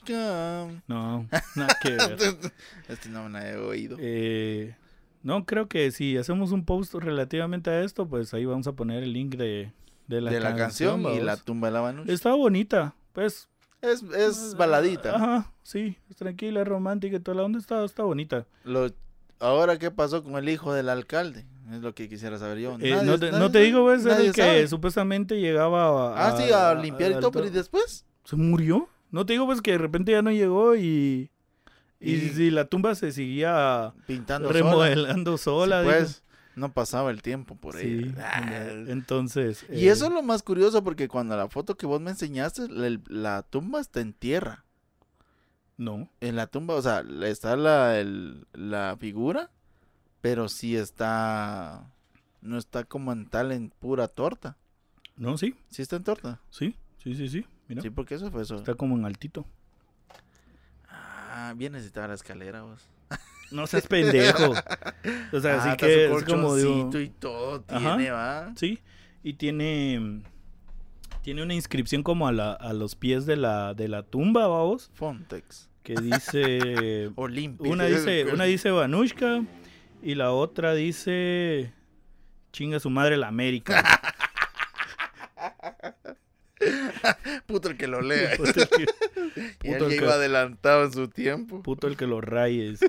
[0.00, 0.82] Vanushka.
[0.86, 1.26] No,
[1.56, 2.18] nada que ver.
[2.88, 3.96] Este no me la he oído.
[4.00, 4.74] Eh,
[5.22, 9.02] no, creo que si hacemos un post relativamente a esto, pues ahí vamos a poner
[9.02, 9.72] el link de,
[10.08, 12.12] de la de la canción y la tumba de la Vanushka.
[12.12, 13.48] Está bonita, pues.
[13.82, 15.16] Es, es baladita.
[15.16, 18.46] Ajá, sí, es tranquila, romántica y toda la onda está, está bonita.
[18.64, 18.90] Lo,
[19.38, 21.46] ahora, ¿qué pasó con el hijo del alcalde?
[21.72, 22.74] Es lo que quisiera saber yo.
[22.80, 24.68] Eh, Nadie- no, te, no nadie- te digo, pues, el que sabe.
[24.68, 26.28] supuestamente llegaba a...
[26.28, 28.04] Ah, sí, a limpiar y todo, pero ¿y después?
[28.24, 28.88] ¿Se murió?
[29.10, 31.30] No te digo, pues, que de repente ya no llegó y...
[32.02, 35.82] Y, Y- si la tumba se seguía Pintando remodelando sola.
[35.82, 36.22] Sí, pues,
[36.56, 38.04] no pasaba el tiempo por ahí.
[38.10, 39.64] Sí, Ah, entonces...
[39.70, 42.68] Y eh, eso es lo más curioso porque cuando la foto que vos me enseñaste,
[42.68, 44.64] la, la tumba está en tierra.
[45.76, 49.50] No, En la tumba, o sea, está la, el- la figura,
[50.20, 51.90] pero sí está...
[52.42, 54.56] No está como en tal en pura torta.
[55.16, 56.40] no, sí, Sí está en torta.
[56.50, 57.46] sí, sí, sí, sí.
[57.70, 58.56] Mira, Sí, porque eso fue eso.
[58.56, 59.46] está como en altito.
[60.88, 62.88] Ah, bien necesitaba la escalera vos.
[63.50, 64.52] No seas pendejo.
[65.32, 67.96] O sea, Ah, así que es como colchoncito y todo Ajá.
[67.96, 68.52] tiene, ¿va?
[68.54, 68.78] Sí,
[69.24, 70.22] y tiene
[71.22, 74.90] tiene una inscripción como a, la, a los pies de la, de la tumba, vamos,
[74.94, 75.68] Fontex.
[75.82, 77.70] que dice Olimpia.
[77.72, 79.42] una dice una dice Vanushka
[80.00, 81.72] y la otra dice
[82.52, 83.82] chinga su madre la América.
[87.46, 88.30] Puto el que lo lea.
[88.36, 88.82] puto, el que,
[89.64, 91.62] y él puto el ya que- iba adelantado en su tiempo.
[91.62, 92.80] puto el que lo rayes.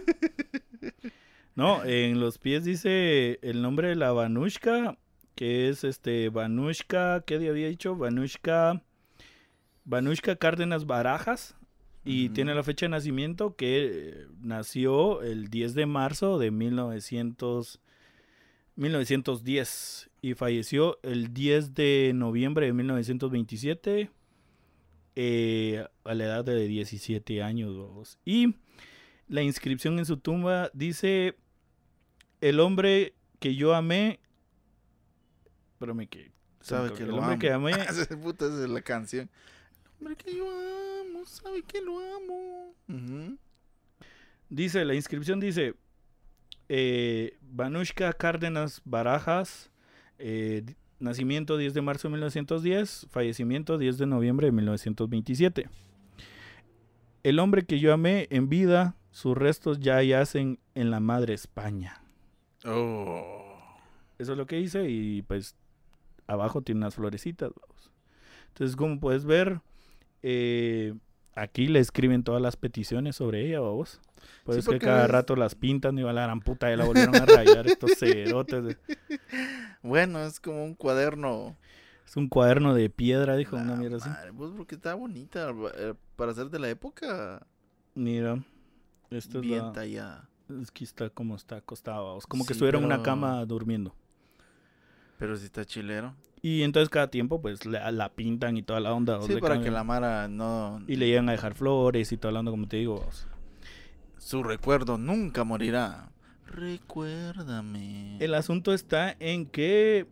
[1.56, 4.98] No, en los pies dice el nombre de la Vanushka,
[5.36, 7.96] que es este Vanushka, ¿qué había dicho?
[7.96, 8.82] Vanushka
[9.84, 11.56] Vanushka Cárdenas Barajas
[12.06, 17.80] y tiene la fecha de nacimiento que eh, nació el 10 de marzo de 1900
[18.82, 24.10] 1910 y falleció el 10 de noviembre de 1927
[25.16, 27.78] eh, a la edad de 17 años.
[27.78, 28.18] vamos.
[28.26, 28.56] Y
[29.28, 31.38] la inscripción en su tumba dice,
[32.42, 34.20] el hombre que yo amé,
[36.10, 36.18] que...
[36.20, 36.98] se me Sabe acabó.
[36.98, 37.40] que el lo hombre amo.
[37.40, 37.72] que amé,
[38.24, 39.30] puta esa es la canción.
[40.00, 40.50] El hombre que yo
[41.02, 42.76] amo, sabe que lo amo.
[44.50, 45.76] Dice, la inscripción dice,
[46.74, 49.70] eh, Vanushka Cárdenas Barajas,
[50.20, 50.64] eh,
[51.00, 55.70] nacimiento 10 de marzo de 1910, fallecimiento 10 de noviembre de 1927.
[57.24, 62.02] El hombre que yo amé en vida, sus restos ya yacen en la madre España.
[62.64, 63.44] Oh.
[64.18, 65.58] Eso es lo que dice y pues
[66.26, 67.52] abajo tiene unas florecitas.
[67.54, 67.92] vamos.
[68.48, 69.60] Entonces, como puedes ver,
[70.24, 70.94] eh,
[71.36, 74.00] aquí le escriben todas las peticiones sobre ella, vos.
[74.44, 76.86] Pues Sí, es que cada rato las pintan y va la gran puta, ya la
[76.86, 78.78] volvieron a rayar estos cerotes.
[79.84, 81.58] Bueno, es como un cuaderno.
[82.06, 84.10] Es un cuaderno de piedra, dijo una La mierda así.
[84.38, 87.46] pues porque está bonita eh, para ser de la época.
[87.96, 88.44] Mira,
[89.10, 90.30] esto es, bien la- tallada.
[90.62, 92.28] es que está como está acostado, vamos.
[92.28, 93.96] como que estuviera en una cama durmiendo.
[95.18, 96.14] Pero si está chilero.
[96.42, 99.20] Y entonces cada tiempo pues la, la pintan y toda la onda.
[99.20, 100.82] o Sí, para que la Mara no.
[100.88, 103.08] Y le llegan a dejar flores y toda la onda, como te digo.
[104.22, 106.12] Su recuerdo nunca morirá.
[106.46, 108.18] Recuérdame.
[108.20, 110.06] El asunto está en que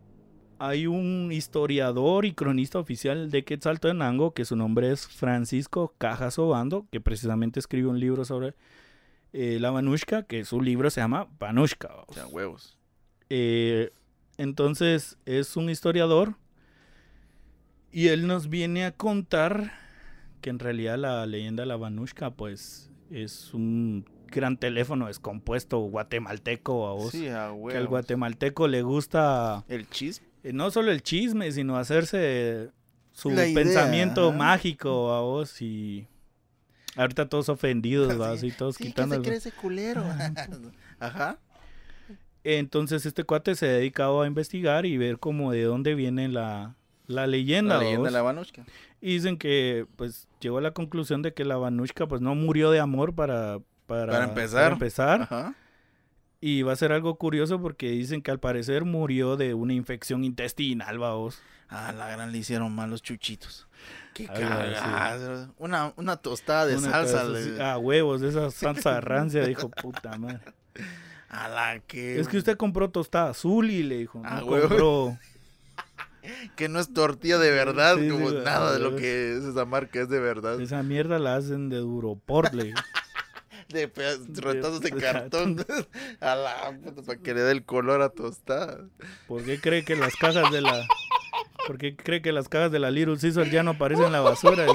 [0.58, 6.86] hay un historiador y cronista oficial de Quetzaltenango, que su nombre es Francisco Cajas Obando,
[6.90, 8.54] que precisamente escribe un libro sobre
[9.32, 11.88] eh, la Vanushka, que su libro se llama Vanushka.
[11.88, 12.08] vamos.
[12.08, 12.76] O sea, huevos.
[13.30, 13.90] Eh,
[14.38, 16.34] entonces es un historiador
[17.92, 19.72] Y él nos viene a contar
[20.40, 26.86] que en realidad la leyenda de la Vanushka, pues, es un gran teléfono descompuesto guatemalteco
[26.88, 27.10] a vos.
[27.12, 27.30] Sí, que
[27.76, 30.26] al guatemalteco le gusta El chisme.
[30.44, 32.70] eh, no solo el chisme, sino hacerse
[33.12, 34.38] su idea, pensamiento ajá.
[34.38, 36.06] mágico a vos y
[36.96, 38.30] ahorita todos ofendidos, ¿va?
[38.32, 39.16] así todos Sí, ¿qué quitando.
[39.16, 40.04] se cree ese culero?
[41.00, 41.38] Ajá.
[42.42, 46.74] Entonces este cuate se ha dedicado a investigar y ver como de dónde viene la,
[47.10, 47.76] la leyenda.
[47.76, 48.22] La leyenda ¿va de la?
[48.22, 48.64] Vanushka.
[49.00, 52.70] Y dicen que pues llegó a la conclusión de que la Vanushka pues no murió
[52.70, 54.62] de amor para, para, Para empezar.
[54.62, 55.22] para empezar.
[55.22, 55.54] Ajá.
[56.42, 60.24] Y va a ser algo curioso porque dicen que al parecer murió de una infección
[60.24, 61.38] intestinal, vos.
[61.68, 63.68] Ah, la gran le hicieron mal los chuchitos.
[64.14, 65.50] Qué cagada.
[65.58, 67.24] Una, una tostada de Una salsa.
[67.24, 70.40] le- Ah, huevos, de esa salsa rancia, dijo, puta madre.
[71.28, 72.18] A la que.
[72.18, 74.68] Es que usted compró tostada azul y le dijo, Ah, no huevo.
[74.68, 75.18] compró.
[76.56, 77.96] Que no es tortilla de verdad.
[77.96, 80.60] Sí, como sí, nada de lo que es esa marca es de verdad.
[80.60, 82.78] Esa mierda la hacen de Duroport, le dijo.
[83.68, 85.64] De retazos de de cartón.
[86.20, 88.88] a la puta, para que le dé el color a tostada.
[89.28, 90.88] ¿Por qué cree que las cajas de la...
[91.68, 94.22] ¿Por qué cree que las cajas de la Little Caesar ya no aparecen en la
[94.22, 94.66] basura?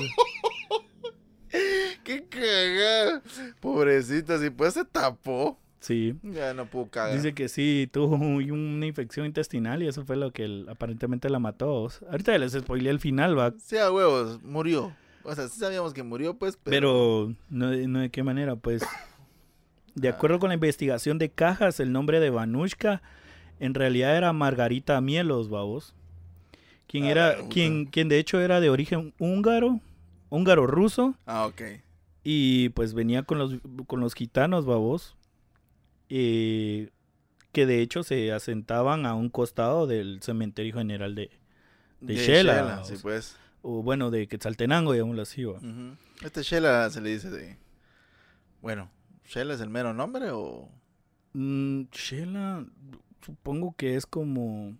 [2.05, 3.21] Qué cagada.
[3.59, 5.59] Pobrecita, si pues se tapó.
[5.85, 6.15] Sí.
[6.23, 7.15] Ya no pudo cagar.
[7.15, 11.89] Dice que sí, tuvo una infección intestinal y eso fue lo que aparentemente la mató.
[12.09, 13.53] Ahorita les spoileé el final, va.
[13.59, 14.95] Sí, a huevos, murió.
[15.23, 16.71] O sea, sí sabíamos que murió, pues, pero...
[16.75, 18.83] Pero no, de- no de qué manera, pues.
[19.93, 20.11] De Ah.
[20.11, 23.01] acuerdo con la investigación de cajas, el nombre de Vanushka
[23.59, 25.93] en realidad era Margarita Mielos, babos.
[26.87, 29.79] Quien Ah, era, quien, quien de hecho era de origen húngaro,
[30.29, 31.61] húngaro-ruso, Ah, ok.
[32.23, 33.55] y pues venía con los,
[33.87, 35.15] con los gitanos, babos.
[36.09, 36.89] Eh,
[37.51, 41.31] que de hecho se asentaban a un costado del cementerio general de,
[42.01, 43.03] De Shela, sí, o sea.
[43.03, 43.37] pues.
[43.61, 45.53] o bueno, de Quetzaltenango, digámoslo así, va.
[45.57, 45.95] Ujú.
[46.23, 47.57] Este Shela se le dice de...
[48.61, 48.89] Bueno,
[49.25, 50.69] ¿Shela es el mero nombre o
[51.33, 52.65] Mm, Shela,
[53.25, 54.77] supongo que es como...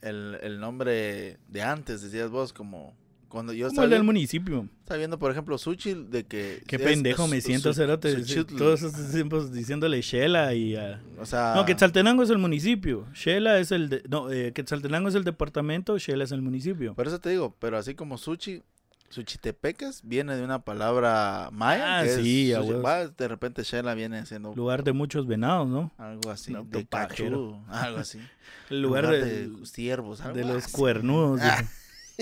[0.00, 2.94] el, el nombre de antes, decías vos, como...
[3.30, 4.68] Cuando yo Como estaba, el del municipio.
[4.80, 6.62] estaba viendo, por ejemplo, Suchil, de que...
[6.66, 8.14] Qué es- pendejo es me siento, cerote.
[8.58, 10.74] Todos esos tiempos diciéndole Shela y...
[10.76, 11.52] ah, O sea...
[11.54, 13.06] No, Quetzaltenango es el municipio.
[13.14, 13.88] Shela es el...
[13.88, 14.02] De...
[14.08, 16.94] No, eh, Quetzaltenango es el departamento, Shela es el municipio.
[16.94, 18.62] Por eso te digo, pero así como Suchi,
[19.10, 21.98] Suchitepecas viene de una palabra maya.
[22.00, 22.84] Ah, que es sí, huevos.
[22.84, 25.92] va, de repente Shela viene siendo Lugar de muchos venados, ¿no?
[25.98, 28.18] algo así, No, de cachudo, algo así.
[28.70, 30.72] El lugar, de, siervos, algo de los así.
[30.72, 31.40] cuernudos.
[31.42, 31.62] Ah.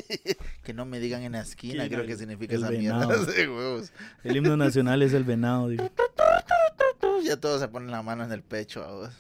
[0.65, 3.09] que no me digan en la esquina, creo el- que significa esa venado.
[3.09, 3.33] mierda.
[3.33, 3.93] Sí, huevos.
[4.25, 5.71] El himno nacional es el venado.
[7.25, 8.83] Ya todos se ponen la mano en el pecho.
[8.85, 9.11] a vos.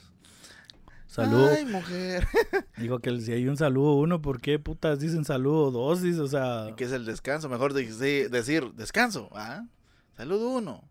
[1.06, 1.48] Salud.
[1.48, 2.26] Ay, mujer.
[2.76, 6.02] Dijo que si hay un saludo uno, ¿por qué putas dicen saludo dos?
[6.02, 7.48] Dice, O sea, ¿Qué es el descanso?
[7.48, 9.28] Mejor de- decir descanso.
[9.32, 9.64] ¿ah?
[10.16, 10.84] Saludo uno.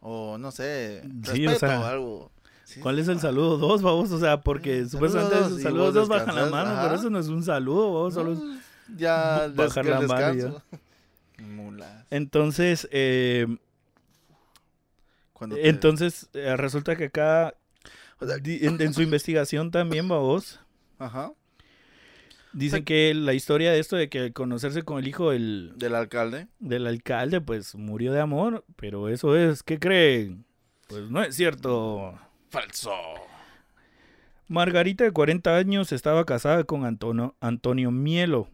[0.00, 2.32] O no sé, Sí, o respeto sea, o algo.
[2.64, 3.20] Sí, ¿cuál es el ah.
[3.20, 4.10] saludo dos, vamos?
[4.12, 6.82] O sea, porque supuestamente saludo dos, saludos dos bajan la mano, ajá.
[6.84, 8.40] pero eso no es un saludo, vamos, solo es-
[8.96, 10.62] ya bajar la mano.
[11.38, 12.06] Mulas.
[12.10, 13.46] Entonces, eh,
[15.50, 17.54] te- entonces eh, resulta que acá,
[18.20, 20.60] o sea, di- en, en su investigación también, vos,
[20.98, 21.32] ajá,
[22.54, 25.94] dicen que la historia de esto de que al conocerse con el hijo del, del
[25.94, 26.48] alcalde.
[26.58, 30.46] del alcalde, pues murió de amor, pero eso es, ¿qué creen?
[30.88, 32.18] Pues no es cierto.
[32.48, 32.92] Falso.
[34.48, 38.48] Margarita, de 40 años, estaba casada con Antonio, Antonio Mielo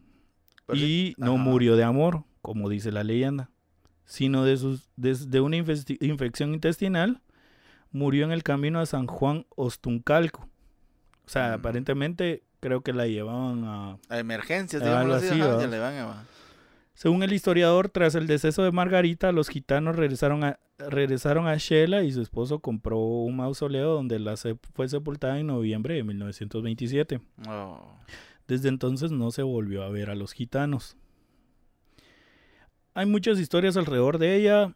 [0.73, 1.43] y no Ajá.
[1.43, 3.49] murió de amor, como dice la leyenda,
[4.05, 7.21] sino de, sus, de, de una infección intestinal.
[7.91, 10.47] Murió en el camino a San Juan Ostuncalco.
[11.25, 11.59] O sea, Mm.
[11.59, 13.97] aparentemente creo que la llevaban a...
[14.09, 15.33] A emergencias, digámoslo algo así.
[15.33, 15.61] así, ajá, ¿va?
[15.61, 16.23] ya le van a...
[16.95, 22.03] Según el historiador, tras el deceso de Margarita, los gitanos regresaron a, regresaron a Shela
[22.03, 27.19] y su esposo compró un mausoleo donde la se- fue sepultada en noviembre de 1927.
[27.47, 27.97] Oh.
[28.53, 30.95] Desde entonces no se volvió a ver a los gitanos.
[32.93, 34.75] Hay muchas historias alrededor de ella.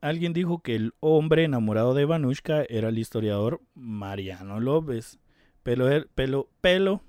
[0.00, 5.18] Alguien dijo que el hombre enamorado de Vanushka era el historiador Mariano López.
[5.64, 7.02] Pelo, er- pelo, pelo,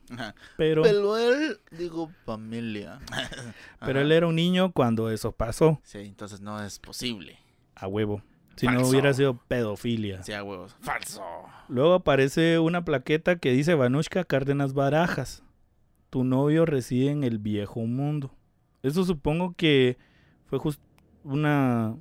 [0.57, 2.97] pero, Pero él, digo, familia.
[3.79, 4.01] pero Ajá.
[4.01, 5.79] él era un niño cuando eso pasó.
[5.83, 7.37] Sí, entonces no es posible.
[7.75, 8.23] A huevo.
[8.55, 10.23] Si no hubiera sido pedofilia.
[10.23, 10.75] Sí, a huevos.
[10.81, 11.21] Falso.
[11.69, 15.43] Luego aparece una plaqueta que dice Vanushka Cárdenas Barajas.
[16.11, 18.31] Tu novio reside en el viejo mundo.
[18.83, 19.97] Eso supongo que
[20.45, 20.83] fue justo
[21.23, 21.95] una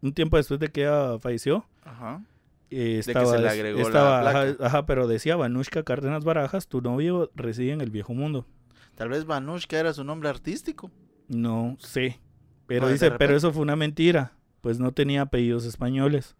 [0.00, 1.64] un tiempo después de que ella falleció.
[1.84, 2.22] Ajá.
[2.70, 4.40] eh, que estaba, se le agregó la estaba- placa.
[4.40, 8.46] ajá, ajá, pero decía Vanushka Cárdenas Barajas, tu novio reside en el viejo mundo.
[8.94, 10.90] Tal vez Vanushka era su nombre artístico.
[11.28, 12.18] No sé.
[12.66, 14.32] Pero de dice, pero eso fue una mentira.
[14.62, 16.34] Pues no tenía apellidos españoles.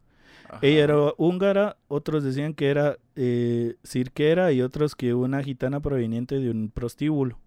[0.52, 0.58] Ajá.
[0.66, 6.38] Ella era húngara, otros decían que era eh, cirquera y otros que una gitana proveniente
[6.38, 7.38] de un prostíbulo.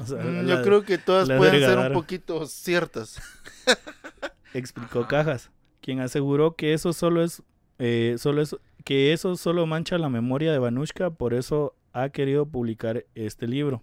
[0.00, 3.20] O sea, Mm, la- Yo creo que todas pueden ser un poquito ciertas.
[4.54, 5.50] explicó Cajas,
[5.80, 7.42] quien aseguró que eso solo es,
[7.78, 12.46] eh, solo es, que eso solo mancha la memoria de Vanushka, por eso ha querido
[12.46, 13.82] publicar este libro.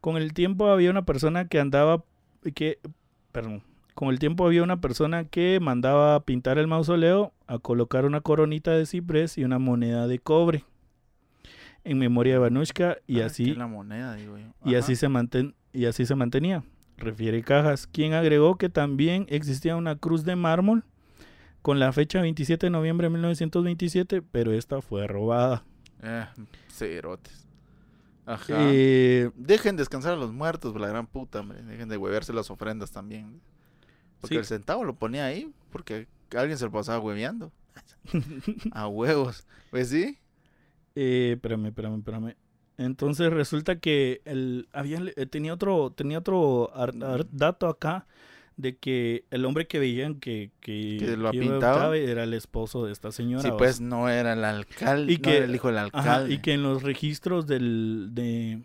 [0.00, 2.04] Con el tiempo había una persona que andaba,
[2.54, 2.78] que,
[3.32, 3.62] perdón,
[3.96, 8.20] con el tiempo había una persona que mandaba a pintar el mausoleo, a colocar una
[8.20, 10.64] coronita de ciprés y una moneda de cobre
[11.82, 14.46] en memoria de Vanushka y Ah, así que la moneda, digo yo.
[14.64, 16.62] y así se manten y así se mantenía.
[16.98, 20.84] Refiere Cajas, quien agregó que también existía una cruz de mármol
[21.62, 25.64] con la fecha 27 de noviembre de 1927, pero esta fue robada.
[26.02, 26.24] Eh,
[26.70, 27.46] cerotes.
[28.24, 28.54] Ajá.
[28.58, 31.62] Eh, Dejen descansar a los muertos, la gran puta, hombre.
[31.62, 33.40] Dejen de huevearse las ofrendas también.
[34.20, 34.38] Porque Sí.
[34.38, 37.52] el centavo lo ponía ahí, porque alguien se lo pasaba hueveando.
[38.72, 39.46] a huevos.
[39.70, 40.18] Pues sí.
[40.94, 42.34] eh, espérame, espérame, espérame.
[42.78, 48.06] Entonces resulta que el, había, eh, tenía otro, tenía otro ar- ar- dato acá
[48.56, 51.94] de que el hombre que veían que, que, Que lo pintaba.
[51.96, 53.42] era el esposo de esta señora.
[53.42, 55.12] Sí, pues no era el alcalde.
[55.12, 56.34] Y no que- era el hijo del Ajá, alcalde.
[56.34, 58.62] y que en los registros del de,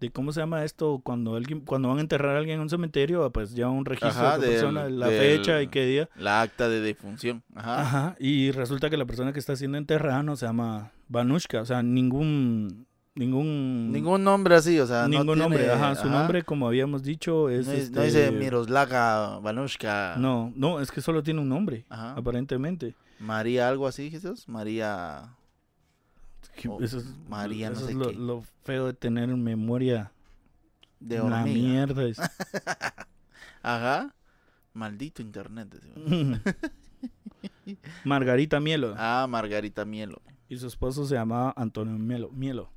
[0.00, 2.68] de cómo se llama esto cuando alguien cuando van a enterrar a alguien en un
[2.68, 6.08] cemeterio pues lleva un registro Ajá, de la persona, del- la fecha y qué día
[6.16, 7.42] La acta de defunción.
[7.54, 7.80] Ajá.
[7.80, 11.64] Ajá, y resulta que la persona que está siendo enterrada no se llama Vanushka o
[11.66, 16.18] sea ningún ningún Ningún nombre así, o sea, no ningún nombre tiene- ajá su ajá.
[16.18, 20.16] nombre como habíamos dicho es No, es- no este, dice Miroslava Vanushka.
[20.18, 22.12] no no es que solo tiene un nombre Ajá.
[22.12, 24.46] aparentemente María, algo así, Jesús.
[24.46, 25.22] María.
[26.56, 28.16] Que O eso es, María, no sé es lo, qué.
[28.16, 30.10] lo feo de tener memoria
[31.00, 31.44] De la hormiga.
[31.44, 32.18] mierda es-
[33.62, 34.14] Ajá.
[34.72, 35.68] Maldito internet.
[35.68, 36.40] decimos.
[38.04, 38.94] Margarita Mielo.
[38.96, 40.20] Ah, Margarita Mielo.
[40.48, 42.30] Y su esposo se llamaba Antonio Mielo.
[42.30, 42.70] Mielo.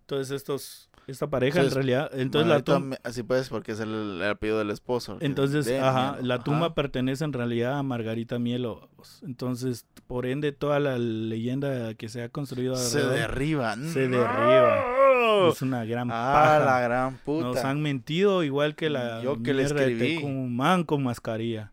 [0.00, 4.22] Entonces estos, esta pareja en realidad, entonces la tumba, Así pues, porque es el, el
[4.28, 5.16] apellido del esposo.
[5.20, 6.26] entonces, de ajá, Mielo.
[6.28, 6.44] la Ajá.
[6.44, 8.88] tumba pertenece en realidad a Margarita Mielo.
[9.22, 13.74] Entonces, por ende, toda la leyenda que se ha construido se derriba.
[13.76, 14.18] se ¡No!
[14.18, 15.48] derriba.
[15.50, 16.58] es una gran Ah, paja.
[16.64, 17.46] la gran puta.
[17.46, 20.16] Nos han mentido igual que la Yo que le de escribí.
[20.16, 21.72] Tecumán con mascarilla.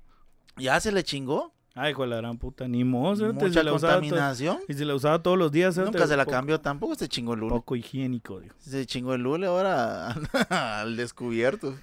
[0.58, 1.54] ¿Ya se le chingó?
[1.77, 4.59] Ay, con la gran puta, ni cerote, Mucha la usaba contaminación.
[4.69, 6.95] y si la usaba todos los días, Nunca se la poco- cambió tampoco.
[6.95, 7.49] Se chingó el lule.
[7.53, 8.55] Poco higiénico, digo.
[8.59, 10.11] Se chingó el lule ahora
[10.81, 11.75] al descubierto.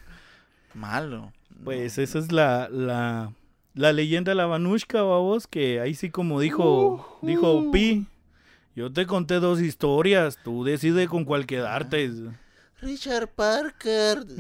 [0.75, 1.33] Malo.
[1.63, 2.03] Pues No.
[2.05, 3.33] esa es la, la,
[3.75, 7.71] la leyenda de la Vanushka, babos, que ahí sí como dijo, dijo Ujú.
[7.73, 8.07] Pi,
[8.75, 12.11] yo te conté dos historias, tú decides con cuál quedarte.
[12.81, 14.25] Richard Parker.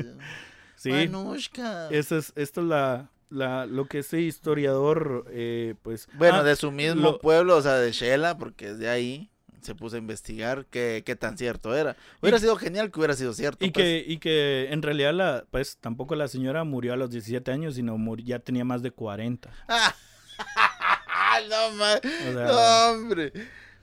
[0.76, 1.90] Sí, Vanushka.
[1.90, 6.08] esa es, esto es la, la, lo que ese historiador, eh, pues...
[6.14, 9.28] Bueno, ah, de su mismo lo- pueblo, o sea, de Shela, porque es de ahí
[9.62, 11.96] se puso a investigar qué, qué tan cierto era.
[12.20, 13.64] Hubiera sido genial que hubiera sido cierto.
[13.64, 13.84] Y pues.
[13.84, 17.76] que, y que en realidad la, pues tampoco la señora murió a los 17 años,
[17.76, 19.50] sino ya tenía más de 40.
[19.68, 19.94] Ah,
[21.48, 23.32] no, ma- O sea, no, hombre.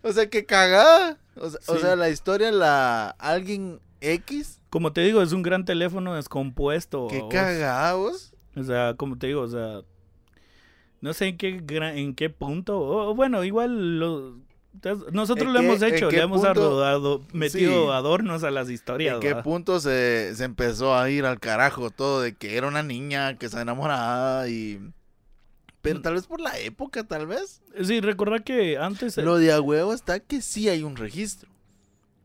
[0.01, 1.17] O sea, que cagada.
[1.35, 5.63] O sea, o sea, la historia, la alguien X, como te digo, es un gran
[5.65, 7.07] teléfono descompuesto.
[7.09, 8.28] qué cagados.
[8.55, 9.81] O sea, como te digo, o sea,
[11.01, 11.61] no sé en qué
[11.95, 14.37] en qué punto, o bueno, igual lo-
[15.11, 17.25] nosotros ¿En lo hemos hecho, le hemos punto?
[17.33, 17.91] metido Sí.
[17.91, 19.15] adornos a las historias.
[19.15, 22.83] ¿En qué punto se, se empezó a ir al carajo todo de que era una
[22.83, 24.79] niña que se enamoraba y...
[25.81, 26.01] Pero Mm.
[26.03, 27.61] tal vez por la época, tal vez.
[27.83, 31.49] Sí, recordar que antes, Lo de a huevo está que sí hay un registro.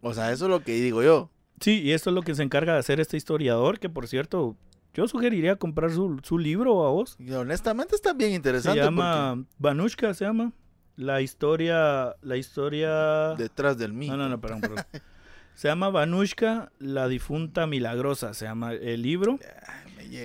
[0.02, 1.30] O sea, eso es lo que digo yo.
[1.60, 4.54] sí, y esto es lo que se encarga de hacer este historiador, que por cierto,
[4.94, 7.16] yo sugeriría comprar su, su libro a vos.
[7.18, 8.80] Y honestamente está bien Se interesante.
[8.80, 10.52] llama Vanushka, se llama.
[10.96, 13.30] La historia, la historia...
[13.30, 14.08] porque detrás del mí.
[14.08, 14.84] No, no, no, perdón, perdón.
[15.54, 19.38] Se llama Vanushka, la difunta milagrosa, se llama el libro.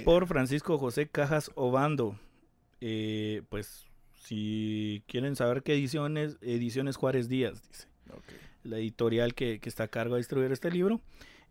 [0.03, 2.15] Por Francisco José Cajas Obando.
[2.81, 3.85] Eh, pues,
[4.15, 8.23] si quieren saber qué ediciones, Ediciones Juárez Díaz, dice, Ok.
[8.63, 10.99] la editorial que, que está a cargo de distribuir este libro.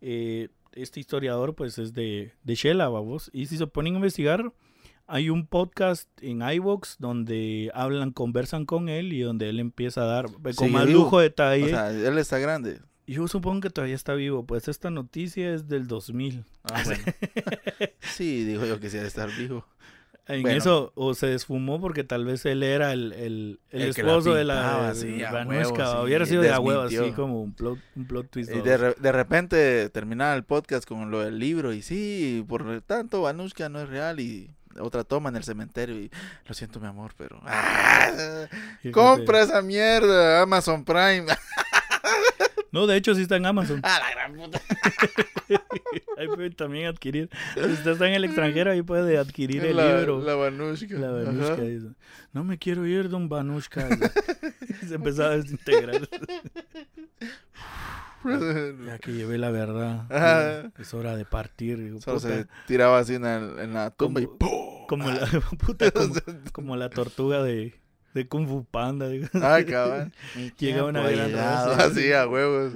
[0.01, 0.49] Eh,
[0.83, 3.31] este historiador, pues, es de, de Shela, vamos.
[3.33, 4.53] Y si se ponen a investigar,
[5.07, 10.07] hay un podcast en iVoox donde hablan, conversan con él y donde él empieza a
[10.07, 11.05] dar eh, con Sigue más vivo.
[11.05, 11.65] lujo de detalle.
[11.65, 12.81] O sea, él está grande.
[13.07, 16.45] Yo supongo que todavía está vivo, pues esta noticia es del 2000.
[16.65, 17.03] Ah, bueno.
[18.01, 19.65] sí, digo yo que sí ha de estar vivo.
[20.29, 20.59] En Bueno.
[20.59, 24.11] eso, o se desfumó porque tal vez él era el, el, el El que la
[24.11, 25.73] esposo de la sí, a Vanushka.
[25.73, 28.51] huevo, sí, Hubiera sido de a huevo, así como un plot, un plot twist.
[28.55, 32.83] Y de, re- de repente terminaba el podcast con lo del libro y sí, por
[32.83, 36.11] tanto Vanushka no es real y otra toma en el cementerio y
[36.47, 38.11] lo siento mi amor, pero ¡Ah!
[38.93, 41.25] Compra esa mierda Amazon Prime.
[42.71, 43.81] No, de hecho sí está en Amazon.
[43.83, 44.61] A la gran puta.
[46.19, 47.29] Ahí puede también adquirir.
[47.55, 50.21] Si usted está en el extranjero, ahí puede adquirir el la, libro.
[50.21, 50.95] La Vanushka.
[50.97, 51.25] La Ajá.
[51.25, 51.89] Vanushka dice,
[52.33, 53.89] no me quiero ir, don Vanushka.
[54.83, 56.09] Y se empezaba a desintegrar.
[58.25, 60.07] Ya que llevé la verdad.
[60.11, 60.73] Ajá.
[60.79, 61.79] Es hora de partir.
[61.79, 64.87] Digo, Solo puta, se tiraba así en, la tumba y Como- ¡pum!
[64.89, 65.27] como la
[65.59, 66.15] puta, como,
[66.53, 67.75] como la tortuga de,
[68.15, 69.09] de Kung Fu Panda.
[69.09, 69.29] digo.
[69.35, 70.13] Ay, cabrón.
[70.59, 71.85] Llega una gran raza.
[71.85, 72.73] Así a huevos.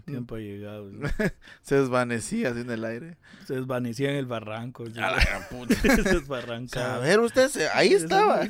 [0.06, 0.90] Tiempo ha llegado.
[1.62, 3.16] Se desvanecía así en el aire.
[3.46, 4.84] Se desvanecía en el barranco.
[4.84, 5.04] digo.
[5.04, 5.74] A la gran puta.
[5.74, 6.98] Se sea, a desbarrancaba.
[6.98, 8.46] ver, usted, se- ahí estaba.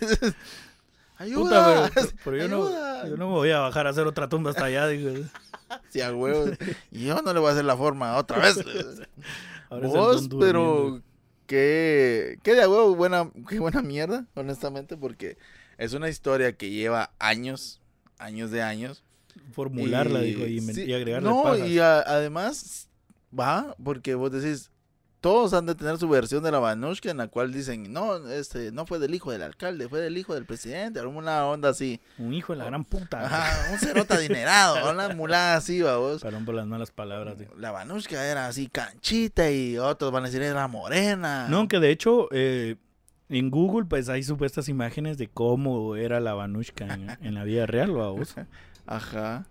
[1.16, 1.88] Ayuda.
[1.88, 3.08] Puta, pero, pero yo, no, ayuda.
[3.08, 4.86] yo no me voy a bajar a hacer otra tumba hasta allá.
[4.88, 5.12] Digo.
[5.90, 6.50] Sí, a huevos.
[6.90, 8.58] Y yo no le voy a hacer la forma otra vez.
[9.70, 11.00] Ahora Vos, pero
[11.46, 15.38] qué, qué de a huevo, buena, qué buena mierda, honestamente, porque
[15.78, 17.80] es una historia que lleva años,
[18.18, 19.04] años de años.
[19.52, 21.68] Formularla, Y- digo, y, sí, y agregarle No, pajas.
[21.68, 22.88] y a- además,
[23.38, 24.70] va, porque vos decís,
[25.20, 28.72] todos han de tener su versión de la Vanushka en la cual dicen, no, este,
[28.72, 31.98] no fue del hijo del alcalde, fue del hijo del presidente, era una onda así.
[32.18, 33.24] Un hijo de la gran puta.
[33.24, 36.20] Ajá, un cerote adinerado, una mulada así, va vos.
[36.20, 37.38] Perdón por las malas palabras.
[37.38, 37.54] digo.
[37.56, 41.48] La Vanushka era así canchita y otros van a decir era morena.
[41.48, 42.76] No, que de hecho, eh,
[43.30, 47.64] en Google, pues hay supuestas imágenes de cómo era la Vanushka en, en la vida
[47.64, 48.34] real, ¿va vos?
[48.86, 49.46] Ajá.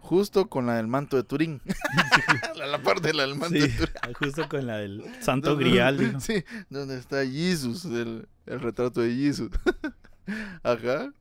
[0.00, 1.60] Justo con la del manto de Turín.
[2.56, 3.94] la, la parte de la del manto Sí, de Turín.
[4.18, 5.98] justo con la del Santo Grial.
[5.98, 6.20] digo.
[6.20, 9.50] Sí, donde está Jesus, el, el retrato de Jesus.
[10.62, 11.12] Ajá.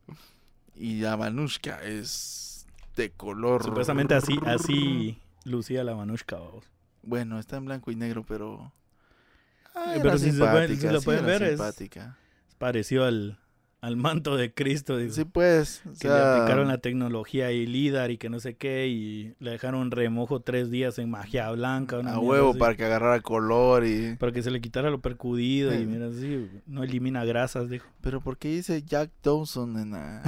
[0.76, 3.63] Y la Vanushka es de color.
[3.63, 6.66] Supuestamente así, así lucía la Vanushka, ¿va vos?
[7.01, 8.72] Bueno, está en blanco y negro, pero.
[9.76, 12.18] Ah, pero si se puede- si simpática, lo pueden ver, es- simpática.
[12.57, 13.39] Pareció al,
[13.86, 15.13] al manto de Cristo, digo.
[15.13, 15.81] Sí, pues.
[15.86, 19.36] o que le sea, aplicaron la tecnología y LIDAR y que no sé qué, y
[19.39, 21.99] le dejaron remojo tres días en magia blanca.
[21.99, 24.15] una a huevo así, para que agarrara color y.
[24.15, 25.86] para que se le quitara lo percudido y Sí.
[25.86, 27.86] mira así, no elimina grasas, dijo.
[28.01, 30.23] Pero ¿por qué dice Jack Dawson en la...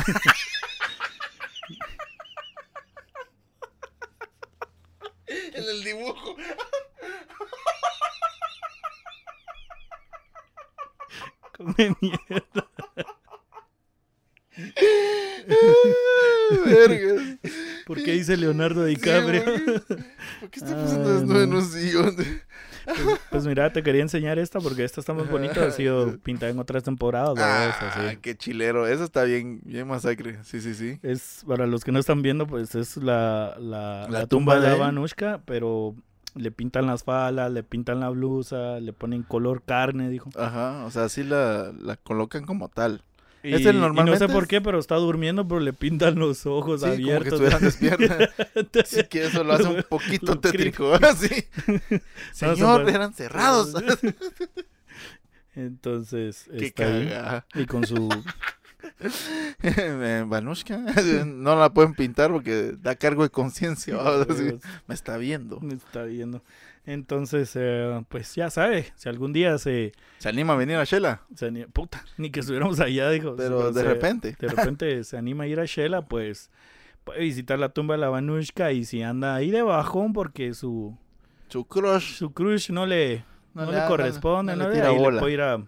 [5.28, 6.36] en el dibujo.
[11.58, 12.68] Come mierda.
[16.66, 17.22] Vergas.
[17.86, 19.44] ¿Por qué dice Leonardo DiCaprio?
[19.44, 22.16] ¿Por qué está Ay, pasando desnudo en un sillón?
[22.86, 26.52] pues, pues mira, te quería enseñar esta porque esta está muy bonita, ha sido pintada
[26.52, 27.36] en otras temporadas.
[27.36, 27.76] ¿verdad?
[27.82, 28.88] Ah, qué chilero.
[28.88, 30.40] Eso está bien, bien masacre.
[30.44, 31.00] Sí, sí, sí.
[31.04, 34.68] Es, para los que no están viendo, pues es la, la, La la tumba tumba
[34.68, 34.80] de de.
[34.80, 35.96] Vanushka, pero
[36.36, 40.30] le pintan las falas, le pintan la blusa, le ponen color carne, dijo.
[40.38, 43.04] Ajá, o sea, sí la, la colocan como tal.
[43.48, 46.96] Y, no sé por qué, pero está durmiendo, pero le pintan los ojos Sí, como
[46.98, 47.42] que abiertos.
[47.64, 48.30] estuvieran.
[48.84, 50.94] Así que eso lo hace un poquito tétrico.
[51.02, 51.46] Así.
[52.34, 53.74] Señor, eran cerrados.
[55.56, 58.10] Entonces, Qué está ahí, y con su
[59.64, 60.78] Eh, Vanushka,
[61.26, 63.98] no la pueden pintar porque da cargo de conciencia.
[64.88, 65.60] Me está viendo.
[65.60, 66.42] me está viendo.
[66.88, 71.22] Entonces, eh, pues ya sabe, si algún día se, Se anima a venir a Shela,
[71.36, 73.36] se ani- puta, ni que estuviéramos allá, dijo.
[73.36, 74.36] pero de se- repente.
[74.40, 76.50] de repente se anima a ir a Shela, pues
[77.04, 80.98] puede visitar la tumba de la Vanushka y si anda ahí de bajón porque su,
[81.50, 83.24] Su crush su crush no le,
[83.54, 84.70] no, le, corresponde, no ¿no?
[84.70, 85.62] le Ahí tira le puede ir a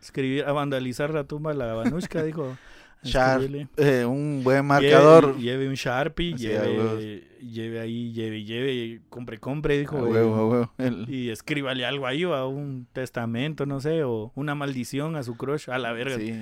[0.00, 2.56] escribir, a vandalizar la tumba de la Vanushka, dijo.
[3.02, 3.68] escribirle.
[3.76, 5.36] Eh, un buen marcador.
[5.36, 9.98] Lleve, lleve un Sharpie, Así, lleve, lleve ahí, lleve, lleve, compre, compre, dijo.
[9.98, 10.72] A huevo, a huevo.
[10.78, 15.22] El- Y escríbale algo ahí, o a un testamento, no sé, o una maldición a
[15.22, 16.16] su crush, a la verga.
[16.16, 16.34] sí.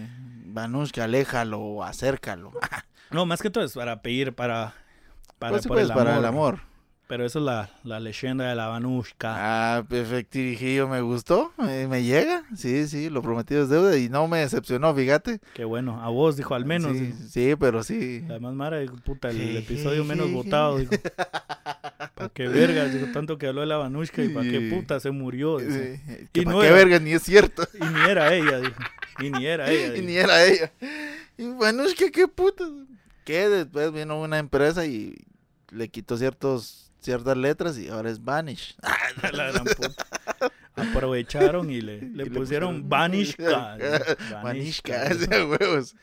[0.51, 2.53] Vanushka, aléjalo acércalo.
[3.11, 4.75] No, más que todo es para pedir, para,
[5.39, 6.19] para, Pues sí, por pues, el para amor.
[6.21, 6.59] el amor.
[7.09, 9.35] Pero esa es la, la leyenda de la Vanushka.
[9.79, 11.53] Ah, perfectirijillo, me gustó.
[11.57, 12.45] Me, me llega.
[12.55, 15.41] Sí, sí, lo prometido es deuda y no me decepcionó, fíjate.
[15.55, 16.95] Qué bueno, a vos, dijo, al menos.
[16.97, 18.23] Sí, sí, pero sí.
[18.29, 20.93] La más mara, dijo, puta, el, el episodio menos votado, dijo.
[22.15, 22.85] ¿Para qué verga?
[22.87, 25.59] Dijo, tanto que habló de la Vanushka y para qué puta se murió.
[25.59, 25.73] dijo.
[25.73, 27.67] Sí, que Y pa' no qué era- verga, ni es cierto.
[27.73, 28.75] Y ni era ella, dijo.
[29.21, 29.87] Y ni era ella.
[29.89, 30.07] y dijo.
[30.07, 30.73] ni era ella.
[31.39, 32.65] Y que qué puta.
[33.25, 35.15] Que después vino una empresa y
[35.71, 38.77] le quitó ciertos ciertas letras y ahora es Vanish.
[39.33, 40.05] La gran puta.
[40.77, 43.79] aprovecharon y le, le Y le pusieron pusieron- Vanishka.
[44.43, 45.97] Vanishka, de huevos.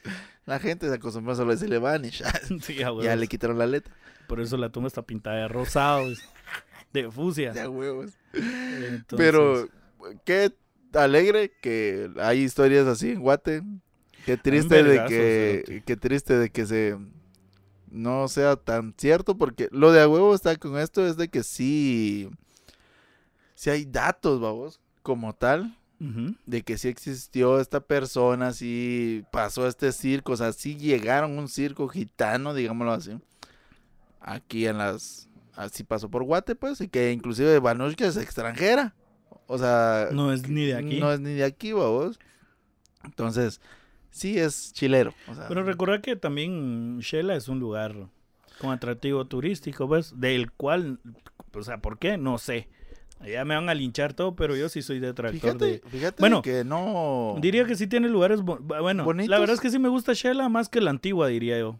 [0.48, 2.24] La gente se acostumbró solo a decirle Vanish.
[2.62, 3.94] Sí, a ya le quitaron la letra.
[4.28, 6.08] Por eso la tumba está pintada de rosado,
[6.92, 7.54] de fusia.
[7.54, 8.14] De huevos.
[8.34, 9.68] Entonces, Pero
[10.26, 10.52] qué
[10.94, 13.62] alegre que hay historias así en Guate.
[14.26, 16.98] Qué triste de que qué triste de que se
[17.96, 21.44] no sea tan cierto porque lo de a huevo está con esto es de que
[21.44, 22.30] sí
[23.56, 25.76] sí hay datos, vamos, como tal
[26.46, 31.48] de que sí existió esta persona, sí pasó este circo, o sea, sí llegaron un
[31.48, 33.18] circo gitano, digámoslo así.
[34.20, 38.94] Aquí en las así pasó por Guate, pues, y que inclusive Vanushka es extranjera.
[39.48, 41.00] O sea, no es ni de aquí.
[41.00, 42.20] no es ni de aquí, vos.
[43.04, 43.62] Entonces,
[44.16, 45.14] sí es chilero.
[45.28, 48.08] o sea, Pero recordar que también Shela es un lugar
[48.58, 51.00] con atractivo turístico, pues, del cual,
[51.54, 52.18] o sea, ¿por qué?
[52.18, 52.70] No sé.
[53.26, 55.82] Ya me van a linchar todo, pero yo sí soy detractor fíjate, de...
[55.90, 57.36] fíjate Bueno, que no.
[57.40, 59.30] Diría que sí tiene lugares, bo- bueno, ¿Bonitos?
[59.30, 61.80] la verdad es que sí me gusta Shela más que la antigua, diría yo.